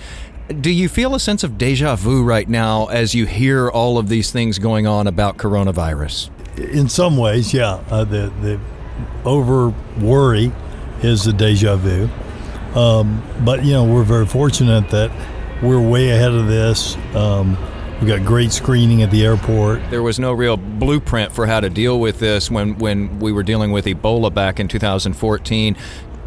Do 0.62 0.70
you 0.70 0.88
feel 0.88 1.16
a 1.16 1.20
sense 1.20 1.44
of 1.44 1.58
deja 1.58 1.96
vu 1.96 2.24
right 2.24 2.48
now 2.48 2.86
as 2.88 3.16
you 3.16 3.26
hear 3.26 3.70
all 3.70 3.98
of 3.98 4.10
these 4.10 4.32
things 4.32 4.60
going 4.60 4.86
on 4.86 5.08
about 5.08 5.38
coronavirus? 5.38 6.30
In 6.58 6.88
some 6.88 7.18
ways, 7.18 7.54
yeah. 7.54 7.84
Uh, 7.90 8.04
the 8.04 8.32
the 8.42 8.60
over 9.26 9.74
worry 10.00 10.52
is 11.02 11.26
a 11.28 11.34
deja 11.34 11.76
vu. 11.76 12.08
Um, 12.80 13.24
but 13.44 13.66
you 13.66 13.74
know, 13.74 13.86
we're 13.86 14.04
very 14.04 14.26
fortunate 14.26 14.90
that 14.90 15.12
we're 15.64 15.82
way 15.82 16.12
ahead 16.12 16.32
of 16.32 16.48
this. 16.48 16.96
Um, 17.16 17.58
we've 18.00 18.08
got 18.08 18.26
great 18.26 18.52
screening 18.52 19.02
at 19.02 19.12
the 19.12 19.26
airport. 19.26 19.82
There 19.90 20.04
was 20.04 20.20
no 20.20 20.34
real 20.34 20.58
blueprint 20.58 21.32
for 21.32 21.46
how 21.46 21.60
to 21.60 21.70
deal 21.70 22.00
with 22.00 22.20
this 22.20 22.52
when, 22.52 22.78
when 22.78 23.20
we 23.20 23.32
were 23.32 23.44
dealing 23.44 23.72
with 23.72 23.86
Ebola 23.86 24.34
back 24.34 24.60
in 24.60 24.68
2014. 24.68 25.76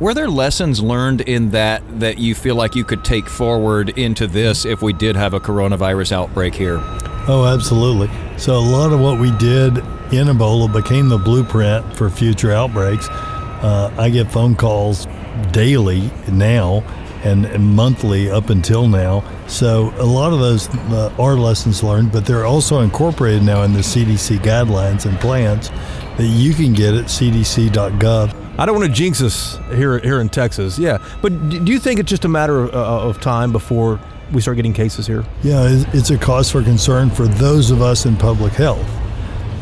Were 0.01 0.15
there 0.15 0.29
lessons 0.29 0.81
learned 0.81 1.23
in 1.23 1.51
that 1.51 1.83
that 1.99 2.19
you 2.19 2.37
feel 2.37 2.55
like 2.55 2.77
you 2.77 2.85
could 2.85 3.05
take 3.05 3.29
forward 3.29 3.91
into 3.99 4.29
this 4.29 4.65
if 4.65 4.81
we 4.81 4.93
did 4.93 5.17
have 5.17 5.35
a 5.35 5.41
coronavirus 5.41 6.13
outbreak 6.13 6.55
here? 6.55 6.79
Oh, 7.27 7.45
absolutely. 7.53 8.09
So 8.39 8.57
a 8.57 8.61
lot 8.61 8.93
of 8.93 9.01
what 9.01 9.19
we 9.19 9.33
did 9.33 9.79
in 10.13 10.29
Ebola 10.29 10.73
became 10.73 11.09
the 11.09 11.19
blueprint 11.19 11.97
for 11.97 12.09
future 12.09 12.53
outbreaks. 12.53 13.09
Uh, 13.09 13.93
I 13.99 14.09
get 14.09 14.31
phone 14.31 14.55
calls 14.55 15.07
daily 15.51 16.11
now 16.31 16.85
and, 17.25 17.45
and 17.47 17.65
monthly 17.75 18.31
up 18.31 18.51
until 18.51 18.87
now. 18.89 19.25
So 19.47 19.93
a 19.99 20.05
lot 20.05 20.33
of 20.33 20.39
those 20.41 20.69
uh, 20.69 21.13
are 21.19 21.35
lessons 21.35 21.83
learned, 21.83 22.13
but 22.13 22.25
they're 22.27 22.47
also 22.47 22.81
incorporated 22.81 23.43
now 23.43 23.63
in 23.63 23.73
the 23.73 23.81
CDC 23.81 24.39
guidelines 24.39 25.07
and 25.07 25.19
plans 25.21 25.71
that 26.17 26.27
you 26.27 26.53
can 26.55 26.73
get 26.73 26.95
at 26.95 27.05
cdc.gov. 27.07 28.35
I 28.59 28.67
don't 28.67 28.75
want 28.77 28.89
to 28.89 28.93
jinx 28.93 29.23
us 29.23 29.57
here 29.75 29.99
here 30.01 30.21
in 30.21 30.29
Texas. 30.29 30.79
Yeah, 30.79 30.99
but 31.23 31.49
do 31.51 31.71
you 31.73 31.79
think 31.79 32.01
it's 32.01 32.11
just 32.11 32.25
a 32.25 32.29
matter 32.29 32.59
of, 32.65 32.75
uh, 32.75 33.09
of 33.09 33.21
time 33.21 33.53
before 33.53 34.01
we 34.33 34.41
start 34.41 34.57
getting 34.57 34.73
cases 34.73 35.07
here? 35.07 35.25
Yeah, 35.43 35.65
it's- 35.65 35.95
it's 35.95 36.11
a 36.11 36.19
cause 36.19 36.51
for 36.51 36.63
concern 36.63 37.09
for 37.11 37.27
those 37.29 37.71
of 37.71 37.81
us 37.83 38.05
in 38.05 38.17
public 38.17 38.53
health. 38.55 38.85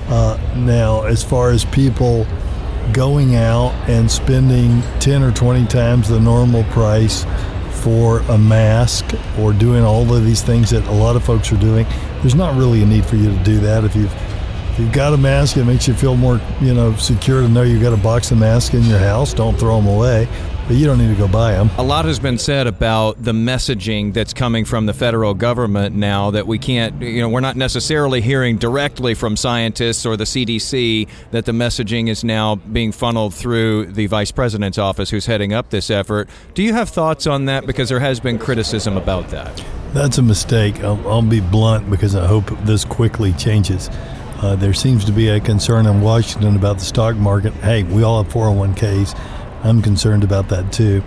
Uh, 0.08 0.38
now, 0.56 1.02
as 1.02 1.22
far 1.22 1.50
as 1.50 1.64
people 1.66 2.26
going 2.92 3.36
out 3.36 3.72
and 3.88 4.10
spending 4.10 4.82
10 5.00 5.22
or 5.22 5.32
20 5.32 5.66
times 5.66 6.08
the 6.08 6.20
normal 6.20 6.64
price 6.64 7.24
for 7.70 8.20
a 8.20 8.38
mask 8.38 9.04
or 9.38 9.52
doing 9.52 9.84
all 9.84 10.12
of 10.12 10.24
these 10.24 10.42
things 10.42 10.70
that 10.70 10.86
a 10.86 10.92
lot 10.92 11.16
of 11.16 11.24
folks 11.24 11.52
are 11.52 11.58
doing, 11.58 11.86
there's 12.20 12.34
not 12.34 12.56
really 12.56 12.82
a 12.82 12.86
need 12.86 13.04
for 13.04 13.16
you 13.16 13.30
to 13.30 13.44
do 13.44 13.58
that. 13.60 13.84
If 13.84 13.94
you've 13.94 14.12
if 14.72 14.80
you've 14.80 14.92
got 14.92 15.14
a 15.14 15.16
mask, 15.16 15.56
it 15.56 15.64
makes 15.64 15.88
you 15.88 15.94
feel 15.94 16.16
more, 16.16 16.38
you 16.60 16.74
know, 16.74 16.94
secure 16.96 17.40
to 17.40 17.48
know 17.48 17.62
you've 17.62 17.80
got 17.80 17.94
a 17.94 18.02
box 18.02 18.30
of 18.30 18.36
masks 18.36 18.74
in 18.74 18.82
your 18.82 18.98
house. 18.98 19.32
Don't 19.32 19.58
throw 19.58 19.76
them 19.76 19.86
away 19.86 20.28
but 20.66 20.74
you 20.74 20.84
don't 20.84 20.98
need 20.98 21.08
to 21.08 21.14
go 21.14 21.28
buy 21.28 21.52
them. 21.52 21.70
A 21.78 21.82
lot 21.82 22.06
has 22.06 22.18
been 22.18 22.38
said 22.38 22.66
about 22.66 23.22
the 23.22 23.32
messaging 23.32 24.12
that's 24.12 24.32
coming 24.32 24.64
from 24.64 24.86
the 24.86 24.92
federal 24.92 25.32
government 25.32 25.94
now 25.94 26.32
that 26.32 26.46
we 26.46 26.58
can't, 26.58 27.00
you 27.00 27.20
know, 27.20 27.28
we're 27.28 27.40
not 27.40 27.56
necessarily 27.56 28.20
hearing 28.20 28.56
directly 28.56 29.14
from 29.14 29.36
scientists 29.36 30.04
or 30.04 30.16
the 30.16 30.24
CDC 30.24 31.08
that 31.30 31.44
the 31.44 31.52
messaging 31.52 32.08
is 32.08 32.24
now 32.24 32.56
being 32.56 32.90
funneled 32.90 33.32
through 33.32 33.86
the 33.92 34.06
vice 34.06 34.32
president's 34.32 34.78
office 34.78 35.10
who's 35.10 35.26
heading 35.26 35.52
up 35.52 35.70
this 35.70 35.88
effort. 35.88 36.28
Do 36.54 36.64
you 36.64 36.72
have 36.72 36.88
thoughts 36.88 37.28
on 37.28 37.44
that? 37.44 37.66
Because 37.66 37.88
there 37.88 38.00
has 38.00 38.18
been 38.18 38.38
criticism 38.38 38.96
about 38.96 39.28
that. 39.28 39.64
That's 39.92 40.18
a 40.18 40.22
mistake. 40.22 40.80
I'll, 40.80 41.08
I'll 41.08 41.22
be 41.22 41.40
blunt 41.40 41.88
because 41.90 42.16
I 42.16 42.26
hope 42.26 42.46
this 42.64 42.84
quickly 42.84 43.32
changes. 43.34 43.88
Uh, 44.42 44.54
there 44.56 44.74
seems 44.74 45.04
to 45.04 45.12
be 45.12 45.28
a 45.28 45.40
concern 45.40 45.86
in 45.86 46.02
Washington 46.02 46.56
about 46.56 46.78
the 46.78 46.84
stock 46.84 47.16
market. 47.16 47.54
Hey, 47.54 47.84
we 47.84 48.02
all 48.02 48.22
have 48.22 48.30
401ks 48.32 49.18
I'm 49.66 49.82
concerned 49.82 50.22
about 50.22 50.48
that 50.48 50.72
too. 50.72 51.02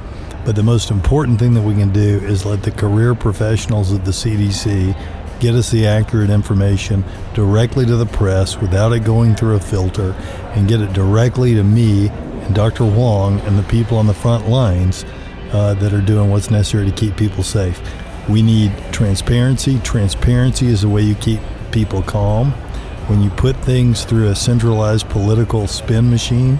But 0.46 0.56
the 0.56 0.64
most 0.64 0.92
important 0.92 1.40
thing 1.40 1.54
that 1.54 1.62
we 1.62 1.74
can 1.76 1.92
do 1.92 2.20
is 2.20 2.46
let 2.46 2.64
the 2.64 2.72
career 2.72 3.16
professionals 3.16 3.92
of 3.92 4.06
the 4.06 4.12
CDC 4.12 5.40
get 5.40 5.56
us 5.56 5.72
the 5.72 5.88
accurate 5.88 6.30
information 6.30 7.04
directly 7.34 7.86
to 7.86 7.96
the 7.96 8.06
press 8.06 8.58
without 8.58 8.92
it 8.92 9.06
going 9.06 9.36
through 9.36 9.56
a 9.56 9.60
filter 9.60 10.12
and 10.56 10.68
get 10.68 10.82
it 10.82 10.92
directly 10.92 11.56
to 11.56 11.64
me 11.64 12.10
and 12.10 12.56
Dr. 12.56 12.84
Huang 12.84 13.40
and 13.42 13.58
the 13.58 13.64
people 13.64 13.98
on 13.98 14.08
the 14.08 14.14
front 14.14 14.50
lines 14.50 15.06
uh, 15.52 15.74
that 15.76 15.94
are 15.94 16.02
doing 16.02 16.30
what's 16.30 16.52
necessary 16.52 16.86
to 16.86 16.92
keep 16.92 17.16
people 17.16 17.44
safe. 17.44 17.82
We 18.28 18.42
need 18.42 18.72
transparency. 18.92 19.80
Transparency 19.80 20.68
is 20.68 20.82
the 20.82 20.90
way 20.90 21.02
you 21.02 21.16
keep 21.16 21.40
people 21.72 22.02
calm. 22.02 22.52
When 23.08 23.22
you 23.24 23.30
put 23.32 23.56
things 23.58 24.04
through 24.04 24.28
a 24.28 24.36
centralized 24.36 25.10
political 25.10 25.68
spin 25.68 26.10
machine, 26.10 26.60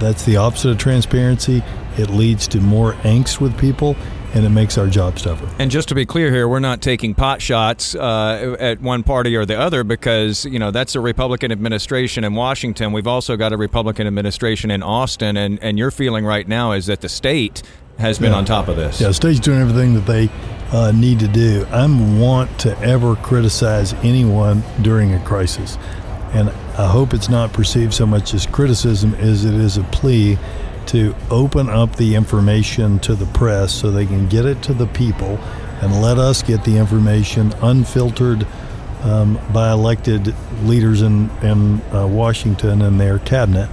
that's 0.00 0.24
the 0.24 0.36
opposite 0.36 0.70
of 0.70 0.78
transparency. 0.78 1.62
It 1.96 2.10
leads 2.10 2.46
to 2.48 2.60
more 2.60 2.92
angst 3.04 3.40
with 3.40 3.58
people 3.58 3.96
and 4.34 4.44
it 4.44 4.50
makes 4.50 4.76
our 4.76 4.86
jobs 4.86 5.22
tougher. 5.22 5.48
And 5.58 5.70
just 5.70 5.88
to 5.88 5.94
be 5.94 6.04
clear 6.04 6.30
here, 6.30 6.48
we're 6.48 6.60
not 6.60 6.82
taking 6.82 7.14
pot 7.14 7.40
shots 7.40 7.94
uh, 7.94 8.56
at 8.60 8.80
one 8.80 9.02
party 9.02 9.34
or 9.36 9.46
the 9.46 9.58
other 9.58 9.84
because 9.84 10.44
you 10.44 10.58
know 10.58 10.70
that's 10.70 10.94
a 10.94 11.00
Republican 11.00 11.50
administration 11.50 12.24
in 12.24 12.34
Washington. 12.34 12.92
We've 12.92 13.06
also 13.06 13.36
got 13.36 13.52
a 13.52 13.56
Republican 13.56 14.06
administration 14.06 14.70
in 14.70 14.82
Austin, 14.82 15.36
and 15.36 15.58
and 15.62 15.78
your 15.78 15.90
feeling 15.90 16.24
right 16.24 16.46
now 16.46 16.72
is 16.72 16.86
that 16.86 17.00
the 17.00 17.08
state 17.08 17.62
has 17.98 18.18
been 18.18 18.32
yeah. 18.32 18.38
on 18.38 18.44
top 18.44 18.68
of 18.68 18.76
this. 18.76 19.00
Yeah, 19.00 19.10
state's 19.10 19.40
doing 19.40 19.60
everything 19.60 19.94
that 19.94 20.06
they 20.06 20.28
uh, 20.70 20.92
need 20.92 21.18
to 21.20 21.28
do. 21.28 21.66
I'm 21.70 22.20
want 22.20 22.60
to 22.60 22.78
ever 22.80 23.16
criticize 23.16 23.94
anyone 24.04 24.62
during 24.82 25.14
a 25.14 25.24
crisis. 25.24 25.78
And 26.32 26.50
I 26.78 26.86
hope 26.86 27.12
it's 27.12 27.28
not 27.28 27.52
perceived 27.52 27.92
so 27.92 28.06
much 28.06 28.34
as 28.34 28.46
criticism 28.46 29.12
as 29.16 29.44
it 29.44 29.54
is 29.54 29.78
a 29.78 29.82
plea 29.82 30.38
to 30.86 31.12
open 31.28 31.68
up 31.68 31.96
the 31.96 32.14
information 32.14 33.00
to 33.00 33.16
the 33.16 33.26
press 33.26 33.74
so 33.74 33.90
they 33.90 34.06
can 34.06 34.28
get 34.28 34.44
it 34.44 34.62
to 34.62 34.74
the 34.74 34.86
people 34.86 35.38
and 35.82 36.00
let 36.00 36.18
us 36.18 36.40
get 36.40 36.62
the 36.62 36.76
information 36.76 37.52
unfiltered 37.62 38.46
um, 39.02 39.40
by 39.52 39.72
elected 39.72 40.32
leaders 40.62 41.02
in, 41.02 41.28
in 41.42 41.80
uh, 41.92 42.06
Washington 42.06 42.82
and 42.82 43.00
their 43.00 43.18
cabinet. 43.18 43.68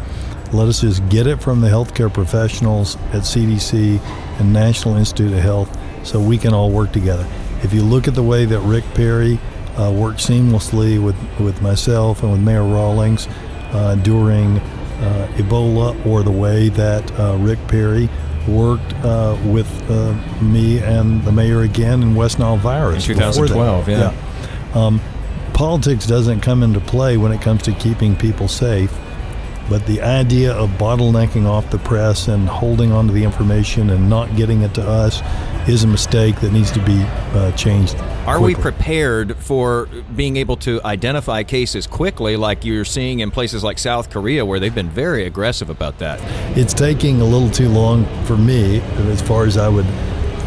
Let 0.52 0.68
us 0.68 0.82
just 0.82 1.08
get 1.08 1.28
it 1.28 1.44
from 1.44 1.62
the 1.62 1.68
healthcare 1.68 2.12
professionals 2.12 2.96
at 3.14 3.22
CDC 3.22 4.00
and 4.40 4.52
National 4.52 4.96
Institute 4.96 5.32
of 5.32 5.40
Health 5.40 5.78
so 6.04 6.20
we 6.20 6.40
can 6.40 6.56
all 6.56 6.72
work 6.72 6.92
together. 6.92 7.28
If 7.62 7.72
you 7.72 7.84
look 7.84 8.08
at 8.08 8.16
the 8.16 8.24
way 8.24 8.46
that 8.46 8.60
Rick 8.62 8.84
Perry 8.96 9.40
uh, 9.78 9.92
worked 9.92 10.20
seamlessly 10.20 11.04
with, 11.04 11.16
with 11.40 11.62
myself 11.62 12.24
and 12.24 12.32
with 12.32 12.42
Mayor 12.42 12.64
Rawlings 12.64 13.28
uh, 13.72 13.96
during 13.96 14.60
uh, 14.60 15.28
Ebola, 15.36 16.06
or 16.06 16.24
the 16.24 16.32
way 16.32 16.70
that 16.70 17.20
uh, 17.20 17.36
Rick 17.40 17.60
Perry 17.68 18.10
worked 18.48 18.94
uh, 19.04 19.38
with 19.46 19.70
uh, 19.90 20.14
me 20.42 20.80
and 20.80 21.24
the 21.24 21.32
mayor 21.32 21.62
again 21.62 22.02
in 22.02 22.16
West 22.16 22.40
Nile 22.40 22.58
virus. 22.58 23.08
In 23.10 23.16
2012, 23.16 23.90
yeah. 23.90 24.12
yeah. 24.12 24.86
Um, 24.86 25.02
politics 25.54 26.06
doesn't 26.06 26.42
come 26.42 26.64
into 26.64 26.80
play 26.80 27.18
when 27.18 27.32
it 27.32 27.42
comes 27.42 27.64
to 27.64 27.74
keeping 27.74 28.16
people 28.16 28.48
safe. 28.48 28.94
But 29.70 29.86
the 29.88 30.02
idea 30.02 30.54
of 30.54 30.70
bottlenecking 30.72 31.46
off 31.46 31.72
the 31.72 31.80
press 31.80 32.28
and 32.28 32.48
holding 32.48 32.92
onto 32.92 33.14
the 33.14 33.24
information 33.24 33.90
and 33.90 34.10
not 34.10 34.36
getting 34.36 34.62
it 34.62 34.76
to 34.76 34.88
us 34.88 35.22
is 35.68 35.84
a 35.84 35.88
mistake 35.88 36.40
that 36.42 36.52
needs 36.52 36.72
to 36.72 36.80
be 36.86 37.02
uh, 37.34 37.52
changed. 37.54 37.96
Are 38.26 38.38
quickly. 38.38 38.56
we 38.56 38.62
prepared 38.62 39.36
for 39.38 39.88
being 40.16 40.38
able 40.38 40.58
to 40.58 40.82
identify 40.86 41.44
cases 41.44 41.88
quickly, 41.88 42.38
like 42.38 42.64
you're 42.66 42.86
seeing 42.86 43.20
in 43.20 43.32
places 43.32 43.64
like 43.64 43.80
South 43.80 44.10
Korea, 44.10 44.46
where 44.46 44.60
they've 44.60 44.74
been 44.74 44.90
very 44.90 45.26
aggressive 45.26 45.70
about 45.70 45.98
that? 46.00 46.20
It's 46.58 46.74
taking 46.74 47.22
a 47.22 47.26
little 47.26 47.50
too 47.50 47.70
long 47.70 48.06
for 48.26 48.38
me, 48.38 48.82
as 49.10 49.22
far 49.22 49.46
as 49.46 49.58
I 49.58 49.70
would. 49.70 49.86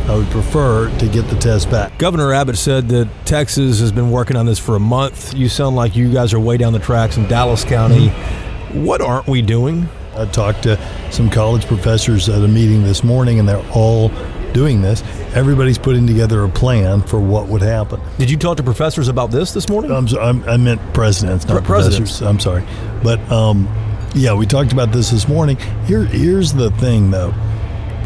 I 0.09 0.17
would 0.17 0.31
prefer 0.31 0.89
to 1.01 1.09
get 1.09 1.29
the 1.29 1.37
test 1.37 1.71
back. 1.71 1.99
Governor 1.99 2.33
Abbott 2.33 2.57
said 2.57 2.89
that 2.89 3.11
Texas 3.27 3.79
has 3.81 3.93
been 3.93 4.11
working 4.11 4.39
on 4.39 4.47
this 4.47 4.59
for 4.59 4.75
a 4.75 4.81
month. 4.81 5.35
You 5.35 5.51
sound 5.51 5.77
like 5.77 5.95
you 5.95 6.11
guys 6.11 6.33
are 6.33 6.41
way 6.41 6.57
down 6.57 6.73
the 6.73 6.79
tracks 6.79 7.19
in 7.19 7.29
Dallas 7.29 7.63
County. 7.63 8.09
Mm-hmm. 8.09 8.85
What 8.87 9.03
aren't 9.03 9.27
we 9.27 9.43
doing? 9.43 9.87
I 10.17 10.25
talked 10.25 10.63
to 10.63 10.81
some 11.13 11.29
college 11.29 11.67
professors 11.67 12.27
at 12.31 12.43
a 12.43 12.49
meeting 12.49 12.85
this 12.85 13.05
morning, 13.05 13.39
and 13.39 13.47
they're 13.47 13.63
all 13.73 14.11
doing 14.53 14.83
this. 14.83 15.03
Everybody's 15.35 15.79
putting 15.79 16.07
together 16.07 16.45
a 16.45 16.49
plan 16.49 17.03
for 17.03 17.21
what 17.21 17.49
would 17.49 17.63
happen. 17.63 18.01
Did 18.19 18.31
you 18.31 18.37
talk 18.37 18.57
to 18.57 18.63
professors 18.63 19.09
about 19.09 19.31
this 19.31 19.53
this 19.53 19.69
morning? 19.69 19.93
I'm, 19.93 20.07
I'm, 20.19 20.49
i 20.49 20.57
meant 20.57 20.81
presidents, 20.95 21.47
not 21.47 21.65
Pre- 21.65 21.67
professors. 21.67 22.23
I'm 22.23 22.41
sorry, 22.41 22.65
but 23.03 23.21
um, 23.31 23.69
yeah, 24.15 24.35
we 24.35 24.47
talked 24.47 24.73
about 24.73 24.93
this 24.93 25.11
this 25.11 25.29
morning. 25.29 25.57
Here, 25.87 26.05
here's 26.05 26.53
the 26.53 26.71
thing, 26.73 27.11
though. 27.11 27.35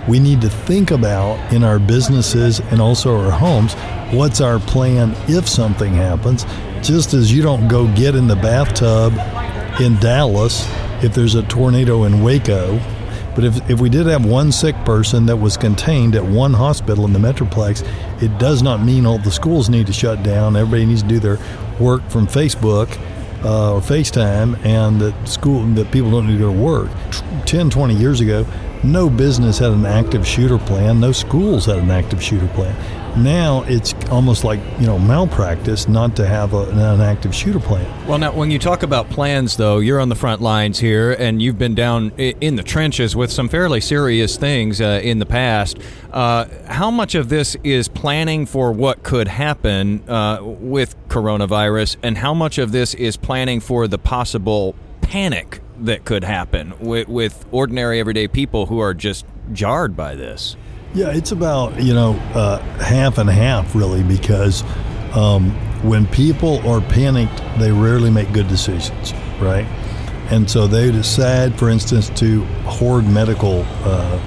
We 0.09 0.19
need 0.19 0.41
to 0.41 0.51
think 0.51 0.91
about 0.91 1.53
in 1.53 1.63
our 1.63 1.79
businesses 1.79 2.59
and 2.59 2.81
also 2.81 3.17
our 3.21 3.31
homes 3.31 3.75
what's 4.13 4.41
our 4.41 4.59
plan 4.59 5.15
if 5.29 5.49
something 5.49 5.95
happens. 5.95 6.45
Just 6.83 7.15
as 7.15 7.33
you 7.33 7.43
don't 7.43 7.69
go 7.69 7.87
get 7.95 8.15
in 8.15 8.27
the 8.27 8.37
bathtub 8.37 9.13
in 9.81 9.97
Dallas 10.01 10.69
if 11.03 11.15
there's 11.15 11.35
a 11.35 11.43
tornado 11.45 12.05
in 12.05 12.23
Waco 12.23 12.79
but 13.35 13.45
if, 13.45 13.71
if 13.71 13.81
we 13.81 13.89
did 13.89 14.07
have 14.07 14.25
one 14.25 14.53
sick 14.53 14.77
person 14.85 15.27
that 15.27 15.37
was 15.37 15.57
contained 15.57 16.15
at 16.15 16.25
one 16.25 16.53
hospital 16.53 17.05
in 17.05 17.13
the 17.13 17.19
Metroplex, 17.19 17.87
it 18.23 18.37
does 18.39 18.63
not 18.63 18.83
mean 18.83 19.07
all 19.07 19.19
the 19.19 19.31
schools 19.31 19.69
need 19.69 19.87
to 19.87 19.93
shut 19.93 20.23
down. 20.23 20.57
Everybody 20.57 20.87
needs 20.87 21.03
to 21.03 21.09
do 21.09 21.19
their 21.19 21.39
work 21.81 22.09
from 22.11 22.27
Facebook 22.27 22.91
uh, 23.45 23.75
or 23.75 23.81
FaceTime, 23.81 24.65
and 24.65 25.01
that 25.01 25.29
school 25.29 25.65
that 25.75 25.91
people 25.91 26.11
don't 26.11 26.27
need 26.27 26.35
to 26.35 26.39
go 26.39 26.53
to 26.53 26.59
work. 26.59 26.91
10, 27.47 27.71
20 27.71 27.95
years 27.95 28.21
ago, 28.21 28.47
no 28.85 29.09
business 29.09 29.59
had 29.59 29.73
an 29.73 29.87
active 29.87 30.27
shooter 30.27 30.59
plan. 30.59 31.01
No 31.01 31.13
schools 31.13 31.67
had 31.67 31.79
an 31.79 31.91
active 31.91 32.23
shooter 32.23 32.49
plan. 32.49 32.75
Now 33.17 33.63
it's 33.65 33.95
almost 34.11 34.43
like 34.43 34.59
you 34.81 34.87
know 34.87 34.99
malpractice 34.99 35.87
not 35.87 36.17
to 36.17 36.27
have 36.27 36.55
a, 36.55 36.63
an 36.71 37.03
active 37.03 37.35
shooter 37.35 37.61
plan. 37.61 37.87
Well, 38.07 38.19
now 38.19 38.33
when 38.33 38.51
you 38.51 38.59
talk 38.59 38.83
about 38.83 39.11
plans, 39.11 39.59
though, 39.59 39.81
you're 39.81 40.01
on 40.01 40.09
the 40.09 40.15
front 40.15 40.41
lines 40.41 40.79
here, 40.79 41.13
and 41.13 41.43
you've 41.43 41.59
been 41.59 41.75
down 41.75 42.13
in 42.13 42.57
the 42.57 42.63
trenches 42.63 43.15
with 43.15 43.31
some 43.31 43.51
fairly 43.51 43.83
serious 43.83 44.39
things 44.39 44.81
uh, 44.81 45.01
in 45.03 45.19
the 45.19 45.27
past. 45.27 45.79
Uh, 46.11 46.47
how 46.67 46.91
much 46.91 47.15
of 47.15 47.29
this 47.29 47.55
is 47.63 47.87
planning 47.87 48.47
for 48.47 48.73
what 48.73 49.03
could 49.03 49.29
happen 49.29 50.09
uh, 50.09 50.39
with 50.43 50.97
coronavirus, 51.09 51.97
and 52.03 52.17
how 52.17 52.33
much 52.33 52.57
of 52.57 52.73
this 52.73 52.95
is 52.95 53.19
planning 53.19 53.61
for 53.61 53.87
the 53.87 53.99
possible 53.99 54.75
panic 55.03 55.61
that 55.81 56.07
could 56.07 56.25
happen 56.25 56.73
with, 56.81 57.09
with 57.09 57.45
ordinary 57.51 58.01
everyday 58.01 58.27
people 58.27 58.67
who 58.67 58.79
are 58.79 58.95
just 58.95 59.27
jarred 59.53 59.95
by 59.95 60.15
this? 60.15 60.57
Yeah, 60.95 61.09
it's 61.09 61.33
about, 61.33 61.83
you 61.83 61.95
know, 61.95 62.13
uh, 62.35 62.59
half 62.79 63.17
and 63.17 63.29
half, 63.31 63.75
really, 63.75 64.03
because 64.03 64.63
um, 65.15 65.51
when 65.83 66.07
people 66.07 66.59
are 66.69 66.83
panicked, 66.83 67.41
they 67.59 67.73
rarely 67.73 68.11
make 68.11 68.31
good 68.33 68.47
decisions, 68.47 69.15
right? 69.41 69.65
And 70.31 70.51
so 70.51 70.67
they 70.67 70.91
decide, 70.93 71.59
for 71.59 71.71
instance, 71.71 72.11
to 72.21 72.45
hoard 72.65 73.07
medical, 73.07 73.65
uh, 73.85 74.21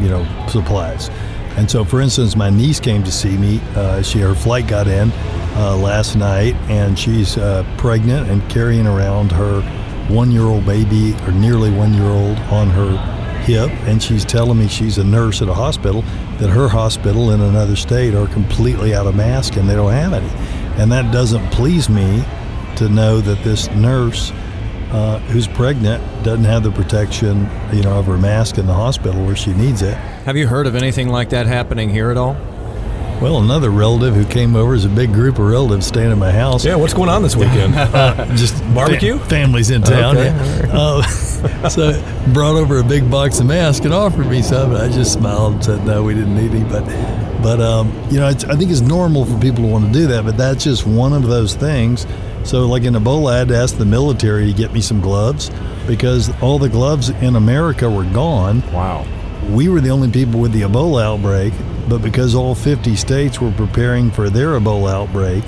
you 0.00 0.08
know, 0.08 0.46
supplies. 0.48 1.08
And 1.56 1.70
so, 1.70 1.84
for 1.84 2.00
instance, 2.00 2.34
my 2.34 2.50
niece 2.50 2.80
came 2.80 3.04
to 3.04 3.12
see 3.12 3.36
me. 3.36 3.60
Uh, 3.76 4.02
she 4.02 4.18
her 4.18 4.34
flight 4.34 4.66
got 4.66 4.88
in 4.88 5.12
uh, 5.54 5.76
last 5.76 6.16
night, 6.16 6.54
and 6.68 6.98
she's 6.98 7.38
uh, 7.38 7.64
pregnant 7.78 8.28
and 8.28 8.48
carrying 8.50 8.88
around 8.88 9.30
her 9.30 9.62
one-year-old 10.08 10.66
baby, 10.66 11.14
or 11.22 11.32
nearly 11.32 11.70
one-year-old, 11.70 12.38
on 12.50 12.70
her 12.70 13.15
hip, 13.46 13.70
and 13.86 14.02
she's 14.02 14.24
telling 14.24 14.58
me 14.58 14.68
she's 14.68 14.98
a 14.98 15.04
nurse 15.04 15.40
at 15.40 15.48
a 15.48 15.54
hospital, 15.54 16.02
that 16.38 16.50
her 16.50 16.68
hospital 16.68 17.30
in 17.30 17.40
another 17.40 17.76
state 17.76 18.14
are 18.14 18.26
completely 18.26 18.94
out 18.94 19.06
of 19.06 19.14
masks 19.14 19.56
and 19.56 19.68
they 19.68 19.74
don't 19.74 19.92
have 19.92 20.12
any. 20.12 20.28
And 20.80 20.90
that 20.92 21.12
doesn't 21.12 21.50
please 21.52 21.88
me 21.88 22.24
to 22.76 22.88
know 22.88 23.20
that 23.20 23.42
this 23.44 23.70
nurse 23.70 24.32
uh, 24.90 25.18
who's 25.30 25.48
pregnant 25.48 26.02
doesn't 26.24 26.44
have 26.44 26.62
the 26.62 26.70
protection, 26.70 27.48
you 27.72 27.82
know, 27.82 27.98
of 27.98 28.06
her 28.06 28.18
mask 28.18 28.58
in 28.58 28.66
the 28.66 28.74
hospital 28.74 29.24
where 29.24 29.36
she 29.36 29.52
needs 29.54 29.82
it. 29.82 29.94
Have 30.24 30.36
you 30.36 30.46
heard 30.46 30.66
of 30.66 30.74
anything 30.74 31.08
like 31.08 31.30
that 31.30 31.46
happening 31.46 31.88
here 31.88 32.10
at 32.10 32.16
all? 32.16 32.36
Well, 33.20 33.38
another 33.38 33.70
relative 33.70 34.14
who 34.14 34.24
came 34.26 34.54
over 34.54 34.74
is 34.74 34.84
a 34.84 34.88
big 34.90 35.12
group 35.12 35.38
of 35.38 35.46
relatives 35.46 35.86
staying 35.86 36.12
at 36.12 36.18
my 36.18 36.30
house. 36.30 36.64
Yeah, 36.64 36.74
what's 36.76 36.92
going 36.94 37.08
on 37.08 37.22
this 37.22 37.34
weekend? 37.34 37.74
Uh, 37.74 38.26
just 38.36 38.62
Barbecue? 38.74 39.18
fa- 39.18 39.24
families 39.26 39.70
in 39.70 39.80
town. 39.82 40.16
Okay. 40.18 40.26
Yeah. 40.26 40.68
Uh, 40.72 41.02
so 41.68 41.92
brought 42.34 42.56
over 42.56 42.78
a 42.78 42.84
big 42.84 43.10
box 43.10 43.40
of 43.40 43.46
masks 43.46 43.84
and 43.86 43.94
offered 43.94 44.26
me 44.26 44.42
some. 44.42 44.72
And 44.74 44.82
I 44.82 44.88
just 44.88 45.14
smiled 45.14 45.54
and 45.54 45.64
said, 45.64 45.86
"No, 45.86 46.02
we 46.02 46.14
didn't 46.14 46.34
need 46.36 46.50
any." 46.52 46.64
But, 46.68 46.84
but 47.42 47.60
um, 47.60 47.90
you 48.10 48.18
know, 48.20 48.28
it's, 48.28 48.44
I 48.44 48.54
think 48.54 48.70
it's 48.70 48.80
normal 48.82 49.24
for 49.24 49.38
people 49.40 49.64
to 49.64 49.70
want 49.70 49.86
to 49.86 49.92
do 49.92 50.06
that. 50.08 50.24
But 50.24 50.36
that's 50.36 50.62
just 50.64 50.86
one 50.86 51.12
of 51.14 51.22
those 51.26 51.54
things. 51.54 52.06
So, 52.44 52.66
like 52.68 52.84
in 52.84 52.94
Ebola, 52.94 53.32
I 53.32 53.38
had 53.38 53.48
to 53.48 53.56
ask 53.56 53.76
the 53.78 53.86
military 53.86 54.46
to 54.46 54.52
get 54.52 54.72
me 54.74 54.80
some 54.82 55.00
gloves 55.00 55.50
because 55.86 56.30
all 56.42 56.58
the 56.58 56.68
gloves 56.68 57.08
in 57.08 57.34
America 57.36 57.88
were 57.90 58.04
gone 58.04 58.60
Wow. 58.72 59.06
we 59.50 59.68
were 59.68 59.80
the 59.80 59.90
only 59.90 60.10
people 60.10 60.38
with 60.40 60.52
the 60.52 60.62
Ebola 60.62 61.02
outbreak, 61.02 61.52
but 61.88 62.02
because 62.02 62.34
all 62.34 62.54
50 62.54 62.96
states 62.96 63.40
were 63.40 63.52
preparing 63.52 64.10
for 64.10 64.28
their 64.30 64.58
Ebola 64.58 64.92
outbreak 64.92 65.44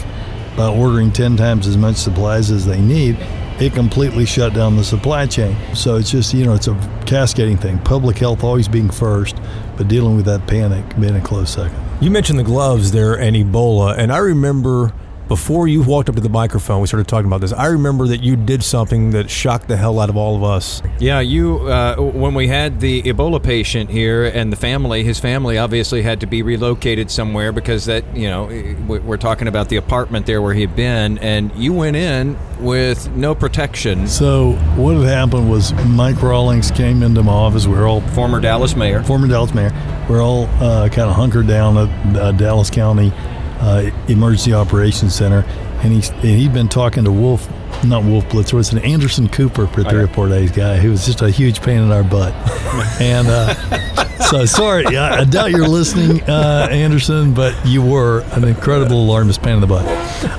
by 0.56 0.68
ordering 0.68 1.12
10 1.12 1.36
times 1.36 1.66
as 1.66 1.76
much 1.76 1.96
supplies 1.96 2.50
as 2.50 2.66
they 2.66 2.80
need, 2.80 3.16
it 3.60 3.74
completely 3.74 4.24
shut 4.24 4.54
down 4.54 4.76
the 4.76 4.84
supply 4.84 5.26
chain. 5.26 5.56
So 5.74 5.96
it's 5.96 6.10
just, 6.10 6.32
you 6.32 6.44
know, 6.44 6.54
it's 6.54 6.68
a 6.68 7.02
cascading 7.06 7.56
thing. 7.56 7.78
Public 7.80 8.18
health 8.18 8.44
always 8.44 8.68
being 8.68 8.90
first, 8.90 9.36
but 9.76 9.88
dealing 9.88 10.16
with 10.16 10.26
that 10.26 10.46
panic 10.46 10.84
being 11.00 11.16
a 11.16 11.20
close 11.20 11.50
second. 11.50 11.76
You 12.00 12.10
mentioned 12.10 12.38
the 12.38 12.44
gloves 12.44 12.92
there 12.92 13.18
and 13.18 13.34
Ebola, 13.34 13.98
and 13.98 14.12
I 14.12 14.18
remember 14.18 14.92
before 15.28 15.68
you 15.68 15.82
walked 15.82 16.08
up 16.08 16.14
to 16.14 16.20
the 16.20 16.28
microphone, 16.28 16.80
we 16.80 16.86
started 16.86 17.06
talking 17.06 17.26
about 17.26 17.40
this. 17.42 17.52
I 17.52 17.66
remember 17.66 18.06
that 18.08 18.22
you 18.22 18.34
did 18.34 18.64
something 18.64 19.10
that 19.10 19.28
shocked 19.30 19.68
the 19.68 19.76
hell 19.76 20.00
out 20.00 20.08
of 20.08 20.16
all 20.16 20.34
of 20.36 20.42
us. 20.42 20.82
Yeah, 20.98 21.20
you. 21.20 21.58
Uh, 21.68 21.96
when 21.96 22.34
we 22.34 22.48
had 22.48 22.80
the 22.80 23.02
Ebola 23.02 23.42
patient 23.42 23.90
here, 23.90 24.24
and 24.24 24.50
the 24.50 24.56
family, 24.56 25.04
his 25.04 25.18
family 25.18 25.58
obviously 25.58 26.00
had 26.02 26.20
to 26.20 26.26
be 26.26 26.42
relocated 26.42 27.10
somewhere 27.10 27.52
because 27.52 27.84
that, 27.84 28.04
you 28.16 28.28
know, 28.28 28.44
we- 28.86 28.98
we're 29.00 29.16
talking 29.18 29.48
about 29.48 29.68
the 29.68 29.76
apartment 29.76 30.24
there 30.26 30.40
where 30.40 30.54
he'd 30.54 30.74
been, 30.74 31.18
and 31.18 31.50
you 31.56 31.72
went 31.74 31.96
in 31.96 32.36
with 32.58 33.10
no 33.14 33.34
protection. 33.34 34.06
So 34.08 34.52
what 34.76 34.96
had 34.96 35.06
happened 35.06 35.50
was 35.50 35.72
Mike 35.86 36.22
Rawlings 36.22 36.70
came 36.70 37.02
into 37.02 37.22
my 37.22 37.32
office. 37.32 37.66
We 37.66 37.74
were 37.76 37.86
all 37.86 38.00
Former 38.00 38.40
Dallas 38.40 38.74
mayor. 38.74 39.02
former 39.02 39.28
Dallas 39.28 39.52
mayor. 39.54 39.72
We're 40.08 40.22
all 40.22 40.44
uh, 40.60 40.88
kind 40.88 41.10
of 41.10 41.14
hunkered 41.16 41.46
down 41.46 41.76
at 41.76 42.16
uh, 42.16 42.32
Dallas 42.32 42.70
County 42.70 43.12
uh, 43.60 43.90
Emergency 44.08 44.52
Operations 44.52 45.14
Center, 45.14 45.44
and 45.82 45.92
and 45.92 46.24
he'd 46.24 46.52
been 46.52 46.68
talking 46.68 47.04
to 47.04 47.12
Wolf, 47.12 47.48
not 47.84 48.04
Wolf 48.04 48.24
Blitzer, 48.26 48.54
it 48.54 48.56
was 48.56 48.72
an 48.72 48.78
Anderson 48.78 49.28
Cooper 49.28 49.66
for 49.66 49.84
three 49.84 50.02
or 50.02 50.08
four 50.08 50.28
days 50.28 50.50
guy 50.50 50.76
who 50.76 50.90
was 50.90 51.06
just 51.06 51.22
a 51.22 51.30
huge 51.30 51.60
pain 51.62 51.80
in 51.80 51.92
our 51.92 52.04
butt, 52.04 52.32
and. 53.00 53.28
Uh, 53.28 53.94
so 54.28 54.44
sorry, 54.44 54.96
I, 54.96 55.20
I 55.20 55.24
doubt 55.24 55.52
you're 55.52 55.68
listening, 55.68 56.22
uh, 56.24 56.68
Anderson, 56.70 57.32
but 57.32 57.54
you 57.64 57.80
were 57.80 58.22
an 58.32 58.44
incredible 58.44 59.04
alarmist 59.04 59.42
pain 59.42 59.54
in 59.54 59.60
the 59.60 59.66
butt. 59.66 59.86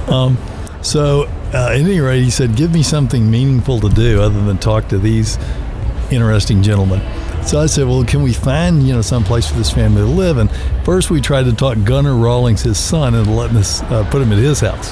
Um, 0.09 0.38
so, 0.81 1.23
uh, 1.53 1.69
at 1.71 1.77
any 1.77 1.99
rate, 1.99 2.21
he 2.21 2.29
said, 2.29 2.55
"Give 2.55 2.71
me 2.71 2.83
something 2.83 3.31
meaningful 3.31 3.79
to 3.79 3.89
do 3.89 4.21
other 4.21 4.41
than 4.43 4.57
talk 4.59 4.89
to 4.89 4.99
these 4.99 5.39
interesting 6.11 6.61
gentlemen." 6.61 7.01
So 7.46 7.60
I 7.60 7.65
said, 7.65 7.88
"Well, 7.88 8.03
can 8.03 8.22
we 8.22 8.34
find 8.34 8.84
you 8.84 8.93
know 8.93 9.01
some 9.01 9.24
place 9.24 9.48
for 9.48 9.55
this 9.58 9.72
family 9.72 10.01
to 10.01 10.08
live?" 10.08 10.38
And 10.38 10.50
first, 10.84 11.10
we 11.10 11.19
tried 11.22 11.43
to 11.46 11.53
talk 11.53 11.77
Gunnar 11.84 12.15
Rawlings, 12.15 12.62
his 12.62 12.77
son, 12.77 13.15
into 13.15 13.31
letting 13.31 13.58
us 13.58 13.81
uh, 13.84 14.08
put 14.12 14.22
him 14.22 14.31
at 14.31 14.38
his 14.38 14.60
house. 14.60 14.91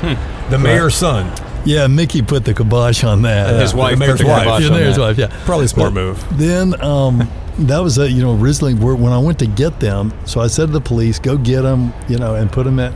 The 0.49 0.57
mayor's 0.57 0.95
son. 0.95 1.31
Yeah, 1.65 1.87
Mickey 1.87 2.21
put 2.21 2.45
the 2.45 2.53
kibosh 2.53 3.03
on 3.03 3.23
that. 3.23 3.59
His 3.59 3.71
the 3.71 3.77
wife, 3.77 3.99
mayor's 3.99 4.19
put 4.19 4.25
the 4.25 4.29
wife. 4.31 4.43
kibosh 4.43 4.61
yeah, 4.61 4.67
on 4.69 4.73
there's 4.73 4.95
that. 4.95 5.01
wife. 5.01 5.17
Yeah, 5.17 5.41
Probably 5.45 5.65
a 5.65 5.67
smart 5.67 5.93
But 5.93 5.99
move. 6.01 6.37
Then 6.37 6.81
um, 6.81 7.29
that 7.59 7.79
was 7.79 7.97
a, 7.97 8.09
you 8.09 8.23
know 8.23 8.35
originally 8.39 8.73
where- 8.73 8.95
when 8.95 9.11
I 9.11 9.19
went 9.19 9.39
to 9.39 9.47
get 9.47 9.79
them. 9.79 10.13
So 10.25 10.39
I 10.41 10.47
said 10.47 10.67
to 10.67 10.71
the 10.71 10.81
police, 10.81 11.19
"Go 11.19 11.37
get 11.37 11.61
them," 11.63 11.93
you 12.07 12.17
know, 12.17 12.35
and 12.35 12.51
put 12.51 12.63
them 12.63 12.79
at 12.79 12.93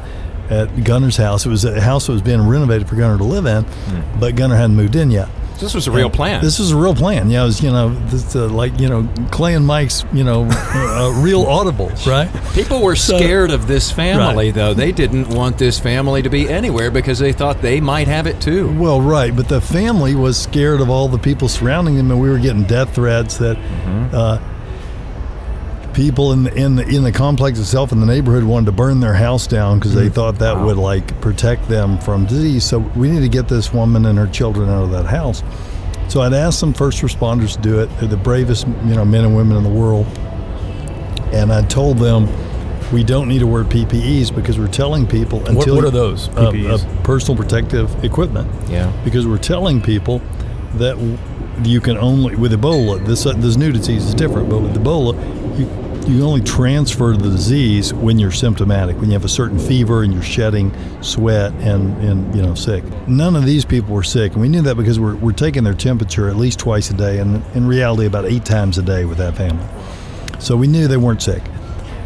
at 0.49 0.83
Gunnar's 0.83 1.17
house. 1.17 1.45
It 1.45 1.49
was 1.49 1.63
a 1.65 1.79
house 1.79 2.07
that 2.07 2.13
was 2.13 2.21
being 2.21 2.45
renovated 2.47 2.87
for 2.89 2.95
Gunnar 2.95 3.17
to 3.17 3.23
live 3.23 3.45
in, 3.45 3.65
but 4.19 4.35
Gunnar 4.35 4.55
hadn't 4.55 4.75
moved 4.75 4.95
in 4.95 5.11
yet. 5.11 5.29
This 5.61 5.73
was 5.75 5.87
a 5.87 5.91
real 5.91 6.09
plan. 6.09 6.41
This 6.43 6.59
was 6.59 6.71
a 6.71 6.75
real 6.75 6.95
plan. 6.95 7.29
Yeah, 7.29 7.43
it 7.43 7.45
was 7.45 7.63
you 7.63 7.71
know 7.71 7.93
this, 8.07 8.35
uh, 8.35 8.47
like 8.49 8.77
you 8.79 8.89
know 8.89 9.07
Clay 9.29 9.53
and 9.53 9.65
Mike's 9.65 10.03
you 10.11 10.23
know 10.23 10.45
uh, 10.51 11.13
real 11.21 11.43
audible, 11.43 11.91
right? 12.05 12.29
People 12.53 12.81
were 12.81 12.95
So- 12.95 13.17
scared 13.17 13.51
of 13.51 13.67
this 13.67 13.91
family, 13.91 14.47
Right. 14.47 14.53
though. 14.55 14.73
They 14.73 14.91
didn't 14.91 15.29
want 15.29 15.57
this 15.59 15.79
family 15.79 16.21
to 16.23 16.29
be 16.29 16.49
anywhere 16.49 16.89
because 16.91 17.19
they 17.19 17.31
thought 17.31 17.61
they 17.61 17.79
might 17.79 18.07
have 18.07 18.25
it 18.27 18.41
too. 18.41 18.75
Well, 18.77 18.99
right, 19.01 19.35
but 19.35 19.47
the 19.47 19.61
family 19.61 20.15
was 20.15 20.37
scared 20.37 20.81
of 20.81 20.89
all 20.89 21.07
the 21.07 21.19
people 21.19 21.47
surrounding 21.47 21.95
them, 21.95 22.09
and 22.11 22.19
we 22.19 22.29
were 22.29 22.39
getting 22.39 22.63
death 22.63 22.95
threats 22.95 23.37
that 23.37 23.57
uh, 24.13 24.39
people 25.93 26.31
in 26.33 26.43
the, 26.43 26.53
in 26.55 26.75
the 26.75 26.87
in 26.87 27.03
the 27.03 27.11
complex 27.11 27.59
itself 27.59 27.91
in 27.91 27.99
the 27.99 28.05
neighborhood 28.05 28.43
wanted 28.43 28.65
to 28.67 28.71
burn 28.71 28.99
their 28.99 29.13
house 29.13 29.47
down 29.47 29.77
because 29.79 29.93
they 29.93 30.09
thought 30.09 30.39
that 30.39 30.57
would 30.59 30.77
like 30.77 31.19
protect 31.21 31.67
them 31.67 31.97
from 31.99 32.25
disease. 32.25 32.63
So 32.63 32.79
we 32.79 33.09
need 33.09 33.21
to 33.21 33.29
get 33.29 33.47
this 33.47 33.73
woman 33.73 34.05
and 34.05 34.17
her 34.17 34.27
children 34.27 34.69
out 34.69 34.83
of 34.83 34.91
that 34.91 35.05
house. 35.05 35.43
So 36.07 36.21
I'd 36.21 36.33
asked 36.33 36.59
some 36.59 36.73
first 36.73 37.01
responders 37.01 37.55
to 37.55 37.61
do 37.61 37.79
it. 37.79 37.85
They're 37.99 38.09
the 38.09 38.17
bravest, 38.17 38.67
you 38.67 38.95
know, 38.95 39.05
men 39.05 39.23
and 39.25 39.35
women 39.35 39.55
in 39.57 39.63
the 39.63 39.69
world, 39.69 40.05
and 41.33 41.51
I 41.51 41.61
told 41.63 41.97
them. 41.97 42.27
We 42.91 43.05
don't 43.05 43.29
need 43.29 43.39
to 43.39 43.47
wear 43.47 43.63
PPEs 43.63 44.35
because 44.35 44.59
we're 44.59 44.67
telling 44.67 45.07
people 45.07 45.39
What, 45.39 45.49
until 45.51 45.75
what 45.75 45.85
are 45.85 45.91
those 45.91 46.27
uh, 46.27 46.51
PPEs? 46.51 46.83
uh, 46.85 47.03
personal 47.03 47.41
protective 47.41 48.03
equipment 48.03 48.51
Yeah. 48.69 48.91
because 49.05 49.25
we're 49.25 49.37
telling 49.37 49.81
people 49.81 50.19
that 50.75 50.95
w- 50.97 51.17
you 51.63 51.79
can 51.79 51.97
only 51.97 52.35
with 52.35 52.51
Ebola 52.51 53.05
this 53.05 53.25
uh, 53.25 53.31
this 53.37 53.55
new 53.55 53.71
disease 53.71 54.03
is 54.03 54.13
different, 54.13 54.49
but 54.49 54.59
with 54.59 54.75
Ebola 54.75 55.13
you 56.11 56.25
only 56.25 56.41
transfer 56.41 57.15
the 57.15 57.29
disease 57.29 57.93
when 57.93 58.19
you're 58.19 58.31
symptomatic, 58.31 58.97
when 58.97 59.05
you 59.05 59.13
have 59.13 59.25
a 59.25 59.29
certain 59.29 59.57
fever 59.57 60.03
and 60.03 60.13
you're 60.13 60.21
shedding 60.21 60.73
sweat 61.01 61.53
and, 61.53 61.97
and 62.03 62.35
you 62.35 62.41
know 62.41 62.53
sick. 62.53 62.83
None 63.07 63.35
of 63.35 63.45
these 63.45 63.65
people 63.65 63.95
were 63.95 64.03
sick, 64.03 64.33
and 64.33 64.41
we 64.41 64.49
knew 64.49 64.61
that 64.61 64.75
because 64.75 64.99
we're, 64.99 65.15
we're 65.15 65.31
taking 65.31 65.63
their 65.63 65.73
temperature 65.73 66.29
at 66.29 66.35
least 66.35 66.59
twice 66.59 66.89
a 66.89 66.93
day, 66.93 67.19
and 67.19 67.43
in 67.55 67.67
reality 67.67 68.05
about 68.05 68.25
eight 68.25 68.45
times 68.45 68.77
a 68.77 68.81
day 68.81 69.05
with 69.05 69.17
that 69.19 69.35
family. 69.35 69.65
So 70.39 70.57
we 70.57 70.67
knew 70.67 70.87
they 70.87 70.97
weren't 70.97 71.21
sick. 71.21 71.43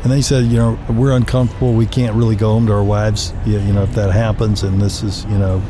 And 0.03 0.11
they 0.11 0.21
said, 0.21 0.45
you 0.45 0.57
know, 0.57 0.77
we're 0.89 1.13
uncomfortable. 1.13 1.73
We 1.73 1.87
can't 1.87 2.15
really 2.15 2.35
go 2.35 2.49
home 2.49 2.67
to 2.67 2.73
our 2.73 2.83
wives, 2.83 3.33
you 3.43 3.59
you 3.59 3.73
know, 3.73 3.83
if 3.83 3.93
that 3.95 4.11
happens, 4.11 4.61
and 4.61 4.79
this 4.79 5.01
is, 5.01 5.25
you 5.25 5.37
know, 5.37 5.63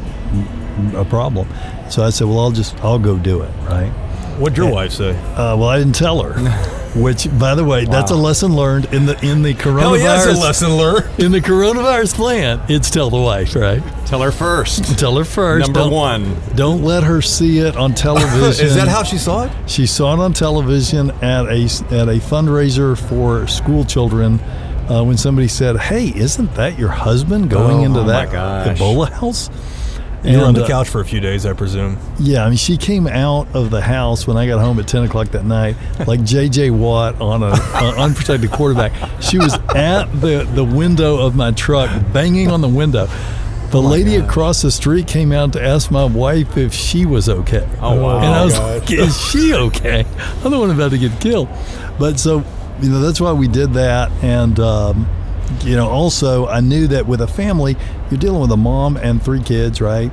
a 0.95 1.05
problem. 1.05 1.47
So 1.89 2.03
I 2.03 2.09
said, 2.09 2.27
well, 2.27 2.39
I'll 2.39 2.51
just, 2.51 2.75
I'll 2.83 2.99
go 2.99 3.17
do 3.17 3.41
it, 3.43 3.51
right? 3.69 3.91
What'd 4.37 4.57
your 4.57 4.69
wife 4.69 4.91
say? 4.91 5.11
Uh, 5.11 5.55
well, 5.55 5.69
I 5.69 5.77
didn't 5.77 5.95
tell 5.95 6.21
her. 6.21 6.33
Which, 6.95 7.27
by 7.37 7.55
the 7.55 7.63
way, 7.65 7.83
that's 7.85 8.11
a 8.11 8.15
lesson 8.15 8.55
learned 8.55 8.85
in 8.93 9.05
the 9.05 9.19
in 9.25 9.41
the 9.41 9.53
coronavirus. 9.53 9.79
Hell 9.81 9.97
yeah, 9.97 10.03
that's 10.15 10.37
a 10.37 10.41
lesson 10.41 10.77
learned. 10.77 11.19
In 11.19 11.31
the 11.31 11.41
coronavirus 11.41 12.13
plan, 12.15 12.61
it's 12.69 12.89
tell 12.89 13.09
the 13.09 13.19
wife, 13.19 13.53
right? 13.55 13.83
Tell 14.05 14.21
her 14.21 14.31
first. 14.31 14.97
Tell 14.97 15.17
her 15.17 15.25
first. 15.25 15.67
Number 15.67 15.81
Don't- 15.81 15.91
one. 15.91 16.35
Don't 16.55 16.83
let 16.83 17.03
her 17.03 17.21
see 17.21 17.59
it 17.59 17.75
on 17.75 17.93
television. 18.07 18.65
Is 18.65 18.75
that 18.75 18.87
how 18.87 19.03
she 19.03 19.17
saw 19.17 19.43
it? 19.45 19.51
She 19.69 19.85
saw 19.85 20.13
it 20.13 20.19
on 20.19 20.31
television 20.33 21.11
at 21.21 21.47
a 21.47 21.63
at 21.91 22.07
a 22.07 22.19
fundraiser 22.21 22.97
for 23.09 23.45
school 23.47 23.83
children. 23.83 24.39
Uh, 24.89 25.03
when 25.03 25.17
somebody 25.17 25.47
said, 25.47 25.75
"Hey, 25.77 26.13
isn't 26.15 26.53
that 26.55 26.77
your 26.79 26.89
husband 26.89 27.49
going 27.49 27.79
Oh, 27.79 27.83
into 27.83 27.99
oh 28.01 28.03
that. 28.07 28.29
Ebola 28.77 29.09
house?" 29.11 29.49
You 30.25 30.39
were 30.39 30.45
on 30.45 30.53
the 30.53 30.63
uh, 30.63 30.67
couch 30.67 30.89
for 30.89 31.01
a 31.01 31.05
few 31.05 31.19
days, 31.19 31.45
I 31.45 31.53
presume. 31.53 31.97
Yeah, 32.19 32.45
I 32.45 32.49
mean, 32.49 32.57
she 32.57 32.77
came 32.77 33.07
out 33.07 33.47
of 33.55 33.69
the 33.69 33.81
house 33.81 34.25
when 34.25 34.37
I 34.37 34.47
got 34.47 34.59
home 34.59 34.79
at 34.79 34.87
ten 34.87 35.03
o'clock 35.03 35.29
that 35.29 35.45
night, 35.45 35.75
like 36.07 36.23
J.J. 36.23 36.71
Watt 36.71 37.19
on 37.21 37.43
a, 37.43 37.47
an 37.47 37.95
unprotected 37.99 38.51
quarterback. 38.51 38.93
She 39.21 39.37
was 39.37 39.53
at 39.75 40.05
the 40.21 40.49
the 40.53 40.63
window 40.63 41.17
of 41.17 41.35
my 41.35 41.51
truck, 41.51 41.89
banging 42.11 42.49
on 42.49 42.61
the 42.61 42.69
window. 42.69 43.07
The 43.71 43.81
lady 43.81 44.15
across 44.15 44.61
the 44.61 44.71
street 44.71 45.07
came 45.07 45.31
out 45.31 45.53
to 45.53 45.61
ask 45.61 45.91
my 45.91 46.05
wife 46.05 46.55
if 46.55 46.73
she 46.73 47.05
was 47.05 47.27
okay. 47.27 47.67
Oh, 47.81 48.01
wow. 48.01 48.17
And 48.17 48.25
I 48.27 48.45
was 48.45 48.53
God. 48.53 48.81
like, 48.81 48.91
"Is 48.91 49.19
she 49.29 49.53
okay? 49.53 50.05
I'm 50.43 50.51
the 50.51 50.59
one 50.59 50.69
about 50.69 50.91
to 50.91 50.97
get 50.97 51.19
killed." 51.19 51.49
But 51.99 52.19
so, 52.19 52.43
you 52.81 52.89
know, 52.89 53.01
that's 53.01 53.19
why 53.19 53.33
we 53.33 53.47
did 53.47 53.73
that, 53.73 54.11
and. 54.23 54.59
Um, 54.59 55.07
you 55.63 55.75
know, 55.75 55.89
also, 55.89 56.47
I 56.47 56.59
knew 56.59 56.87
that 56.87 57.07
with 57.07 57.21
a 57.21 57.27
family, 57.27 57.75
you're 58.09 58.19
dealing 58.19 58.41
with 58.41 58.51
a 58.51 58.57
mom 58.57 58.97
and 58.97 59.21
three 59.21 59.41
kids, 59.41 59.81
right? 59.81 60.11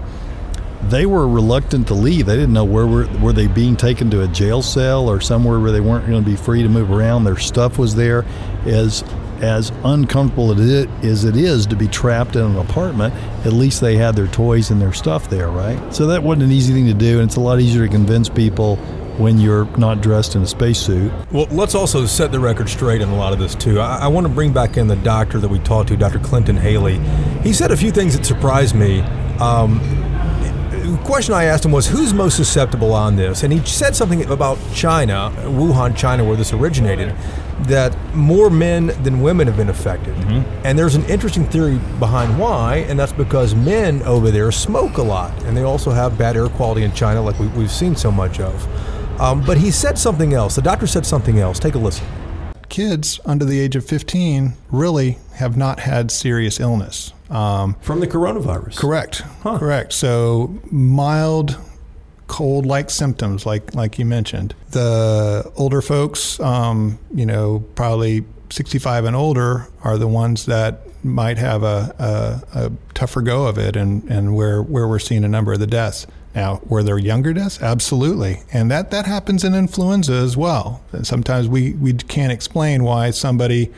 they 0.88 1.06
were 1.06 1.28
reluctant 1.28 1.86
to 1.88 1.94
leave. 1.94 2.26
They 2.26 2.36
didn't 2.36 2.52
know 2.52 2.64
where 2.64 2.86
were 2.86 3.06
were 3.20 3.32
they 3.32 3.46
being 3.46 3.76
taken 3.76 4.10
to 4.10 4.22
a 4.22 4.28
jail 4.28 4.62
cell 4.62 5.08
or 5.08 5.20
somewhere 5.20 5.60
where 5.60 5.70
they 5.70 5.80
weren't 5.80 6.06
going 6.06 6.22
to 6.22 6.28
be 6.28 6.36
free 6.36 6.62
to 6.62 6.68
move 6.68 6.90
around. 6.90 7.24
Their 7.24 7.38
stuff 7.38 7.78
was 7.78 7.94
there. 7.94 8.24
As 8.66 9.04
as 9.40 9.72
uncomfortable 9.84 10.52
as 10.52 11.24
it 11.24 11.36
is 11.36 11.66
to 11.66 11.74
be 11.74 11.88
trapped 11.88 12.36
in 12.36 12.42
an 12.42 12.56
apartment, 12.58 13.12
at 13.44 13.52
least 13.52 13.80
they 13.80 13.96
had 13.96 14.14
their 14.14 14.28
toys 14.28 14.70
and 14.70 14.80
their 14.80 14.92
stuff 14.92 15.28
there, 15.28 15.48
right? 15.48 15.92
So 15.92 16.06
that 16.08 16.22
wasn't 16.22 16.44
an 16.44 16.52
easy 16.52 16.72
thing 16.72 16.86
to 16.86 16.94
do, 16.94 17.18
and 17.18 17.28
it's 17.28 17.34
a 17.34 17.40
lot 17.40 17.58
easier 17.60 17.84
to 17.84 17.92
convince 17.92 18.28
people 18.28 18.78
when 19.18 19.38
you're 19.38 19.64
not 19.76 20.00
dressed 20.00 20.34
in 20.34 20.42
a 20.42 20.46
spacesuit. 20.46 21.12
Well, 21.30 21.46
let's 21.50 21.74
also 21.74 22.06
set 22.06 22.32
the 22.32 22.40
record 22.40 22.68
straight 22.68 23.02
on 23.02 23.08
a 23.08 23.16
lot 23.16 23.32
of 23.32 23.38
this 23.38 23.54
too. 23.54 23.80
I, 23.80 23.98
I 23.98 24.08
want 24.08 24.26
to 24.26 24.32
bring 24.32 24.52
back 24.52 24.76
in 24.76 24.86
the 24.86 24.96
doctor 24.96 25.38
that 25.38 25.48
we 25.48 25.58
talked 25.60 25.88
to, 25.88 25.96
Dr. 25.96 26.18
Clinton 26.18 26.56
Haley. 26.56 26.98
He 27.42 27.52
said 27.52 27.70
a 27.70 27.76
few 27.76 27.90
things 27.90 28.16
that 28.16 28.24
surprised 28.24 28.74
me. 28.74 29.00
Um, 29.38 29.80
the 30.82 30.98
question 31.04 31.32
I 31.32 31.44
asked 31.44 31.64
him 31.64 31.72
was, 31.72 31.86
who's 31.86 32.12
most 32.12 32.36
susceptible 32.36 32.92
on 32.92 33.16
this? 33.16 33.44
And 33.44 33.52
he 33.52 33.64
said 33.64 33.94
something 33.94 34.24
about 34.30 34.58
China, 34.74 35.32
Wuhan, 35.36 35.96
China, 35.96 36.24
where 36.24 36.36
this 36.36 36.52
originated, 36.52 37.14
that 37.62 37.96
more 38.14 38.50
men 38.50 38.88
than 39.02 39.20
women 39.20 39.46
have 39.46 39.56
been 39.56 39.68
affected. 39.68 40.14
Mm-hmm. 40.16 40.66
And 40.66 40.78
there's 40.78 40.94
an 40.94 41.04
interesting 41.04 41.46
theory 41.46 41.78
behind 41.98 42.38
why, 42.38 42.78
and 42.88 42.98
that's 42.98 43.12
because 43.12 43.54
men 43.54 44.02
over 44.02 44.30
there 44.30 44.50
smoke 44.50 44.98
a 44.98 45.02
lot, 45.02 45.30
and 45.44 45.56
they 45.56 45.62
also 45.62 45.90
have 45.92 46.18
bad 46.18 46.36
air 46.36 46.48
quality 46.48 46.82
in 46.82 46.92
China, 46.92 47.22
like 47.22 47.38
we, 47.38 47.46
have 47.46 47.70
seen 47.70 47.94
so 47.94 48.10
much 48.10 48.40
of. 48.40 48.66
Um, 49.18 49.44
but 49.44 49.58
he 49.58 49.70
said 49.70 49.98
something 49.98 50.32
else. 50.32 50.56
The 50.56 50.62
doctor 50.62 50.86
said 50.86 51.06
something 51.06 51.38
else. 51.38 51.58
Take 51.58 51.74
a 51.74 51.78
listen. 51.78 52.06
Kids 52.68 53.20
under 53.24 53.44
the 53.44 53.60
age 53.60 53.76
of 53.76 53.84
15 53.84 54.54
really 54.70 55.18
have 55.34 55.56
not 55.56 55.80
had 55.80 56.10
serious 56.10 56.58
illness. 56.58 57.12
Um, 57.30 57.74
From 57.80 58.00
the 58.00 58.06
coronavirus? 58.06 58.76
Correct. 58.76 59.22
Huh. 59.42 59.58
Correct. 59.58 59.92
So 59.92 60.58
mild 60.70 61.58
cold 62.32 62.64
like 62.64 62.88
symptoms, 62.88 63.44
like 63.44 63.74
like 63.74 63.98
you 63.98 64.06
mentioned. 64.06 64.54
The 64.70 65.50
older 65.56 65.82
folks, 65.82 66.40
um, 66.40 66.98
you 67.14 67.26
know, 67.26 67.64
probably 67.74 68.24
65 68.48 69.04
and 69.04 69.14
older, 69.14 69.68
are 69.84 69.98
the 69.98 70.08
ones 70.08 70.46
that 70.46 70.80
might 71.04 71.36
have 71.38 71.62
a, 71.62 72.42
a, 72.54 72.58
a, 72.66 72.72
tougher 72.94 73.20
go 73.22 73.46
of 73.46 73.58
it, 73.58 73.76
and, 73.76 74.04
and 74.04 74.34
where 74.34 74.62
where 74.62 74.88
we're 74.88 74.98
seeing 74.98 75.24
a 75.24 75.28
number 75.28 75.52
of 75.52 75.58
the 75.58 75.66
deaths. 75.66 76.06
Now, 76.34 76.60
were 76.64 76.82
there 76.82 76.98
younger 76.98 77.32
deaths? 77.32 77.60
Absolutely, 77.60 78.42
and 78.52 78.70
that 78.70 78.90
that 78.90 79.06
happens 79.06 79.44
in 79.44 79.54
influenza 79.54 80.14
as 80.14 80.36
well. 80.36 80.82
And 80.92 81.06
sometimes 81.06 81.48
we 81.48 81.72
we 81.72 81.92
can't 81.92 82.32
explain 82.32 82.84
why 82.84 83.10
somebody 83.10 83.70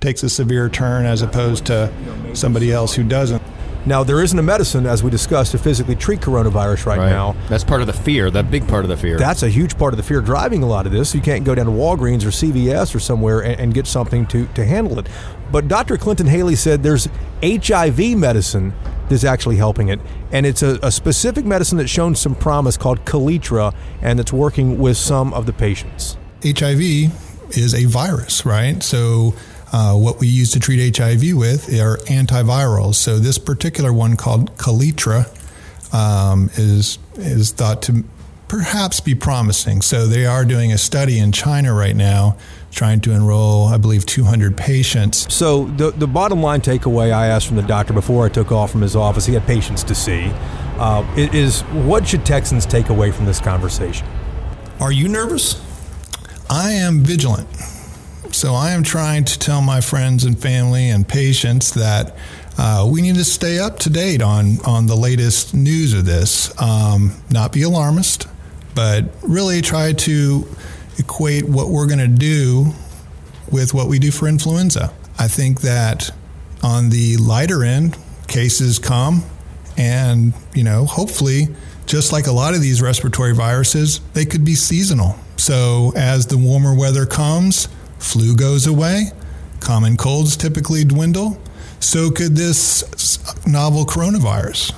takes 0.00 0.22
a 0.22 0.28
severe 0.28 0.68
turn 0.68 1.06
as 1.06 1.22
opposed 1.22 1.64
to 1.66 1.90
somebody 2.34 2.72
else 2.72 2.94
who 2.94 3.04
doesn't. 3.04 3.42
Now, 3.86 4.02
there 4.02 4.22
isn't 4.22 4.38
a 4.38 4.42
medicine, 4.42 4.86
as 4.86 5.02
we 5.02 5.10
discussed, 5.10 5.52
to 5.52 5.58
physically 5.58 5.94
treat 5.94 6.20
coronavirus 6.20 6.86
right, 6.86 6.98
right, 6.98 7.10
now. 7.10 7.36
That's 7.50 7.64
part 7.64 7.82
of 7.82 7.86
the 7.86 7.92
fear, 7.92 8.30
that 8.30 8.50
big 8.50 8.66
part 8.66 8.84
of 8.84 8.88
the 8.88 8.96
fear. 8.96 9.18
That's 9.18 9.42
a 9.42 9.48
huge 9.48 9.76
part 9.76 9.92
of 9.92 9.98
the 9.98 10.02
fear 10.02 10.22
driving 10.22 10.62
a 10.62 10.66
lot 10.66 10.86
of 10.86 10.92
this. 10.92 11.14
You 11.14 11.20
can't 11.20 11.44
go 11.44 11.54
down 11.54 11.66
to 11.66 11.72
Walgreens 11.72 12.24
or 12.24 12.30
CVS 12.30 12.94
or 12.94 12.98
somewhere 12.98 13.40
and, 13.40 13.60
and 13.60 13.74
get 13.74 13.86
something 13.86 14.24
to, 14.28 14.46
to 14.46 14.64
handle 14.64 14.98
it. 14.98 15.06
But 15.54 15.68
Dr. 15.68 15.96
Clinton 15.96 16.26
Haley 16.26 16.56
said 16.56 16.82
there's 16.82 17.08
HIV 17.40 18.18
medicine 18.18 18.72
that's 19.08 19.22
actually 19.22 19.54
helping 19.54 19.86
it. 19.86 20.00
And 20.32 20.46
it's 20.46 20.64
a, 20.64 20.80
a 20.82 20.90
specific 20.90 21.44
medicine 21.44 21.78
that's 21.78 21.92
shown 21.92 22.16
some 22.16 22.34
promise 22.34 22.76
called 22.76 23.04
Kaletra, 23.04 23.72
and 24.02 24.18
it's 24.18 24.32
working 24.32 24.80
with 24.80 24.96
some 24.96 25.32
of 25.32 25.46
the 25.46 25.52
patients. 25.52 26.16
HIV 26.42 26.80
is 27.56 27.72
a 27.72 27.84
virus, 27.84 28.44
right? 28.44 28.82
So 28.82 29.36
uh, 29.72 29.94
what 29.94 30.18
we 30.18 30.26
use 30.26 30.50
to 30.54 30.58
treat 30.58 30.96
HIV 30.96 31.36
with 31.36 31.68
are 31.68 31.98
antivirals. 32.08 32.96
So 32.96 33.20
this 33.20 33.38
particular 33.38 33.92
one 33.92 34.16
called 34.16 34.56
Kaletra 34.56 35.28
um, 35.94 36.50
is 36.54 36.98
is 37.14 37.52
thought 37.52 37.80
to 37.82 38.02
perhaps 38.48 38.98
be 38.98 39.14
promising. 39.14 39.82
So 39.82 40.08
they 40.08 40.26
are 40.26 40.44
doing 40.44 40.72
a 40.72 40.78
study 40.78 41.18
in 41.20 41.30
China 41.30 41.72
right 41.72 41.94
now, 41.94 42.38
trying 42.74 43.00
to 43.00 43.12
enroll, 43.12 43.68
I 43.68 43.78
believe, 43.78 44.04
200 44.04 44.56
patients. 44.56 45.32
So 45.32 45.66
the 45.66 45.92
the 45.92 46.06
bottom 46.06 46.42
line 46.42 46.60
takeaway 46.60 47.12
I 47.12 47.28
asked 47.28 47.46
from 47.46 47.56
the 47.56 47.62
doctor 47.62 47.92
before 47.92 48.26
I 48.26 48.28
took 48.28 48.52
off 48.52 48.70
from 48.72 48.82
his 48.82 48.96
office, 48.96 49.26
he 49.26 49.34
had 49.34 49.46
patients 49.46 49.82
to 49.84 49.94
see, 49.94 50.30
uh, 50.78 51.04
is 51.16 51.62
what 51.62 52.06
should 52.06 52.26
Texans 52.26 52.66
take 52.66 52.88
away 52.88 53.12
from 53.12 53.26
this 53.26 53.40
conversation? 53.40 54.06
Are 54.80 54.92
you 54.92 55.08
nervous? 55.08 55.62
I 56.50 56.72
am 56.72 57.00
vigilant. 57.00 57.48
So 58.32 58.54
I 58.54 58.72
am 58.72 58.82
trying 58.82 59.24
to 59.24 59.38
tell 59.38 59.62
my 59.62 59.80
friends 59.80 60.24
and 60.24 60.36
family 60.36 60.90
and 60.90 61.06
patients 61.06 61.70
that 61.74 62.16
uh, 62.58 62.88
we 62.90 63.00
need 63.00 63.14
to 63.14 63.24
stay 63.24 63.60
up 63.60 63.78
to 63.80 63.90
date 63.90 64.20
on 64.20 64.58
on 64.64 64.86
the 64.86 64.96
latest 64.96 65.54
news 65.54 65.92
of 65.94 66.04
this. 66.04 66.52
Um, 66.60 67.12
not 67.30 67.52
be 67.52 67.62
alarmist, 67.62 68.26
but 68.74 69.04
really 69.22 69.60
try 69.60 69.92
to 69.92 70.48
equate 70.98 71.48
what 71.48 71.68
we're 71.68 71.86
going 71.86 71.98
to 71.98 72.08
do 72.08 72.72
with 73.50 73.74
what 73.74 73.88
we 73.88 73.98
do 73.98 74.10
for 74.10 74.26
influenza. 74.26 74.92
I 75.18 75.28
think 75.28 75.60
that 75.60 76.10
on 76.62 76.90
the 76.90 77.16
lighter 77.18 77.62
end, 77.62 77.96
cases 78.26 78.78
come, 78.78 79.24
and 79.76 80.32
you 80.54 80.64
know, 80.64 80.86
hopefully, 80.86 81.48
just 81.86 82.12
like 82.12 82.26
a 82.26 82.32
lot 82.32 82.54
of 82.54 82.60
these 82.60 82.80
respiratory 82.80 83.34
viruses, 83.34 84.00
they 84.14 84.24
could 84.24 84.44
be 84.44 84.54
seasonal. 84.54 85.16
So 85.36 85.92
as 85.96 86.26
the 86.26 86.38
warmer 86.38 86.74
weather 86.74 87.06
comes, 87.06 87.68
Flu 87.98 88.34
goes 88.34 88.66
away, 88.66 89.10
common 89.60 89.96
colds 89.96 90.36
typically 90.36 90.84
dwindle. 90.84 91.40
So 91.80 92.10
could 92.10 92.34
this 92.36 92.84
novel 93.46 93.84
coronavirus. 93.84 94.74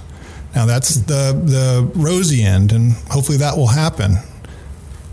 Now 0.54 0.66
that's 0.66 0.96
the 0.96 1.32
the 1.44 1.90
rosy 1.94 2.42
end, 2.42 2.72
and 2.72 2.92
hopefully 3.10 3.38
that 3.38 3.56
will 3.56 3.68
happen. 3.68 4.16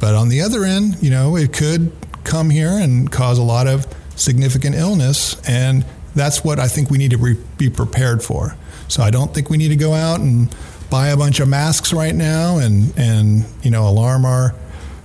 But 0.04 0.16
on 0.16 0.28
the 0.28 0.42
other 0.42 0.66
end, 0.66 1.02
you 1.02 1.10
know, 1.10 1.38
it 1.38 1.54
could 1.54 1.90
come 2.26 2.50
here 2.50 2.72
and 2.72 3.10
cause 3.10 3.38
a 3.38 3.42
lot 3.42 3.68
of 3.68 3.88
significant 4.18 4.76
illness, 4.76 5.42
and 5.48 5.86
that's 6.14 6.44
what 6.44 6.60
I 6.60 6.68
think 6.68 6.90
we 6.90 6.98
need 6.98 7.12
to 7.12 7.18
re- 7.18 7.38
be 7.58 7.70
prepared 7.70 8.22
for. 8.22 8.58
So 8.90 9.02
I 9.02 9.12
don't 9.12 9.34
think 9.34 9.50
we 9.50 9.56
need 9.56 9.70
to 9.70 9.78
go 9.78 9.94
out 9.94 10.20
and 10.20 10.54
buy 10.90 11.08
a 11.08 11.16
bunch 11.16 11.40
of 11.40 11.48
masks 11.48 11.94
right 11.94 12.14
now 12.14 12.58
and 12.58 12.94
and 12.98 13.46
you 13.62 13.72
know 13.72 13.88
alarm 13.88 14.26
our 14.26 14.54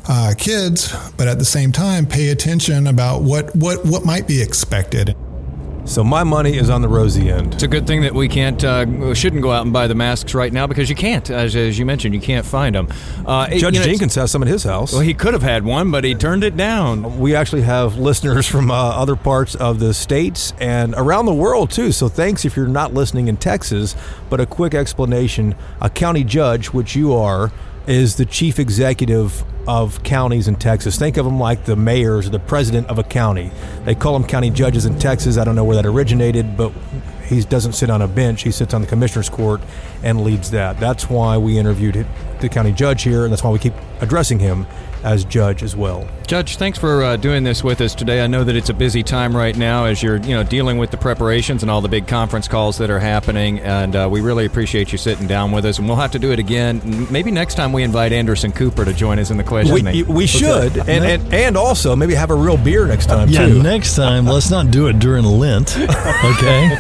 uh, 0.08 0.34
kids, 0.36 0.92
but 1.16 1.28
at 1.28 1.38
the 1.38 1.44
same 1.44 1.70
time, 1.70 2.04
pay 2.04 2.30
attention 2.30 2.88
about 2.88 3.22
what, 3.22 3.54
what, 3.54 3.86
what 3.86 4.04
might 4.04 4.26
be 4.26 4.42
expected. 4.42 5.14
So 5.84 6.04
my 6.04 6.22
money 6.22 6.56
is 6.56 6.68
on 6.68 6.82
the 6.82 6.88
rosy 6.88 7.30
end. 7.30 7.54
It's 7.54 7.62
a 7.62 7.68
good 7.68 7.86
thing 7.86 8.02
that 8.02 8.14
we 8.14 8.28
can't, 8.28 8.62
uh, 8.62 9.14
shouldn't 9.14 9.42
go 9.42 9.50
out 9.50 9.62
and 9.62 9.72
buy 9.72 9.86
the 9.86 9.94
masks 9.94 10.34
right 10.34 10.52
now 10.52 10.66
because 10.66 10.90
you 10.90 10.94
can't, 10.94 11.28
as, 11.30 11.56
as 11.56 11.78
you 11.78 11.86
mentioned, 11.86 12.14
you 12.14 12.20
can't 12.20 12.44
find 12.44 12.74
them. 12.74 12.88
Uh, 13.26 13.48
Judge 13.48 13.74
you 13.74 13.80
know, 13.80 13.86
Jenkins 13.86 14.14
has 14.16 14.30
some 14.30 14.42
at 14.42 14.48
his 14.48 14.64
house. 14.64 14.92
Well, 14.92 15.00
he 15.00 15.14
could 15.14 15.32
have 15.32 15.42
had 15.42 15.64
one, 15.64 15.90
but 15.90 16.04
he 16.04 16.14
turned 16.14 16.44
it 16.44 16.56
down. 16.56 17.18
We 17.18 17.34
actually 17.34 17.62
have 17.62 17.96
listeners 17.96 18.46
from 18.46 18.70
uh, 18.70 18.74
other 18.74 19.16
parts 19.16 19.54
of 19.54 19.80
the 19.80 19.94
states 19.94 20.52
and 20.60 20.94
around 20.94 21.24
the 21.26 21.34
world 21.34 21.70
too. 21.70 21.92
So 21.92 22.08
thanks 22.08 22.44
if 22.44 22.54
you're 22.54 22.66
not 22.68 22.92
listening 22.92 23.28
in 23.28 23.38
Texas. 23.38 23.96
But 24.28 24.40
a 24.40 24.46
quick 24.46 24.74
explanation: 24.74 25.54
a 25.80 25.88
county 25.88 26.22
judge, 26.22 26.68
which 26.68 26.94
you 26.94 27.14
are, 27.14 27.50
is 27.86 28.16
the 28.16 28.26
chief 28.26 28.58
executive 28.58 29.42
of 29.68 30.02
counties 30.02 30.48
in 30.48 30.56
Texas. 30.56 30.98
Think 30.98 31.18
of 31.18 31.26
them 31.26 31.38
like 31.38 31.66
the 31.66 31.76
mayors 31.76 32.26
or 32.26 32.30
the 32.30 32.38
president 32.38 32.88
of 32.88 32.98
a 32.98 33.02
county. 33.02 33.50
They 33.84 33.94
call 33.94 34.14
them 34.14 34.26
county 34.26 34.48
judges 34.48 34.86
in 34.86 34.98
Texas. 34.98 35.36
I 35.36 35.44
don't 35.44 35.54
know 35.54 35.64
where 35.64 35.76
that 35.76 35.84
originated, 35.84 36.56
but 36.56 36.72
he 37.26 37.42
doesn't 37.42 37.74
sit 37.74 37.90
on 37.90 38.00
a 38.00 38.08
bench. 38.08 38.42
He 38.42 38.50
sits 38.50 38.72
on 38.72 38.80
the 38.80 38.86
commissioner's 38.86 39.28
court 39.28 39.60
and 40.02 40.24
leads 40.24 40.50
that. 40.52 40.80
That's 40.80 41.10
why 41.10 41.36
we 41.36 41.58
interviewed 41.58 42.06
the 42.40 42.48
county 42.48 42.72
judge 42.72 43.02
here, 43.02 43.24
and 43.24 43.30
that's 43.30 43.44
why 43.44 43.50
we 43.50 43.58
keep 43.58 43.74
addressing 44.00 44.38
him 44.38 44.66
as 45.04 45.24
judge 45.24 45.62
as 45.62 45.76
well. 45.76 46.06
Judge, 46.26 46.56
thanks 46.56 46.78
for 46.78 47.02
uh, 47.02 47.16
doing 47.16 47.44
this 47.44 47.64
with 47.64 47.80
us 47.80 47.94
today. 47.94 48.22
I 48.22 48.26
know 48.26 48.44
that 48.44 48.54
it's 48.54 48.68
a 48.68 48.74
busy 48.74 49.02
time 49.02 49.34
right 49.34 49.56
now 49.56 49.84
as 49.84 50.02
you're, 50.02 50.18
you 50.18 50.34
know, 50.34 50.42
dealing 50.42 50.76
with 50.76 50.90
the 50.90 50.96
preparations 50.96 51.62
and 51.62 51.70
all 51.70 51.80
the 51.80 51.88
big 51.88 52.06
conference 52.06 52.48
calls 52.48 52.78
that 52.78 52.90
are 52.90 52.98
happening, 52.98 53.60
and 53.60 53.96
uh, 53.96 54.08
we 54.10 54.20
really 54.20 54.44
appreciate 54.44 54.92
you 54.92 54.98
sitting 54.98 55.26
down 55.26 55.52
with 55.52 55.64
us. 55.64 55.78
And 55.78 55.88
we'll 55.88 55.96
have 55.96 56.12
to 56.12 56.18
do 56.18 56.32
it 56.32 56.38
again. 56.38 57.06
Maybe 57.10 57.30
next 57.30 57.54
time 57.54 57.72
we 57.72 57.82
invite 57.82 58.12
Anderson 58.12 58.52
Cooper 58.52 58.84
to 58.84 58.92
join 58.92 59.18
us 59.18 59.30
in 59.30 59.36
the 59.36 59.44
question. 59.44 59.74
We, 59.84 60.02
we 60.02 60.26
should, 60.26 60.76
okay. 60.78 60.96
and, 60.96 61.04
and 61.04 61.34
and 61.34 61.56
also 61.56 61.96
maybe 61.96 62.14
have 62.14 62.30
a 62.30 62.34
real 62.34 62.56
beer 62.56 62.86
next 62.86 63.06
time. 63.06 63.28
Yeah, 63.28 63.46
too. 63.46 63.62
next 63.62 63.96
time 63.96 64.26
let's 64.26 64.50
not 64.50 64.70
do 64.70 64.88
it 64.88 64.98
during 64.98 65.24
Lent. 65.24 65.76
Okay. 66.18 66.76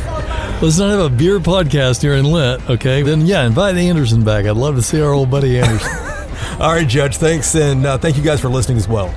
Let's 0.60 0.78
not 0.78 0.90
have 0.90 1.12
a 1.12 1.14
beer 1.14 1.38
podcast 1.38 2.00
during 2.00 2.24
Lent, 2.24 2.68
okay? 2.68 3.02
Then, 3.02 3.24
yeah, 3.24 3.46
invite 3.46 3.76
Anderson 3.76 4.24
back. 4.24 4.44
I'd 4.44 4.56
love 4.56 4.74
to 4.74 4.82
see 4.82 5.00
our 5.00 5.12
old 5.12 5.30
buddy 5.30 5.60
Anderson. 5.60 6.07
All 6.60 6.72
right, 6.72 6.88
Judge. 6.88 7.18
Thanks, 7.18 7.54
and 7.54 7.86
uh, 7.86 7.98
thank 7.98 8.16
you 8.16 8.22
guys 8.22 8.40
for 8.40 8.48
listening 8.48 8.78
as 8.78 8.88
well. 8.88 9.14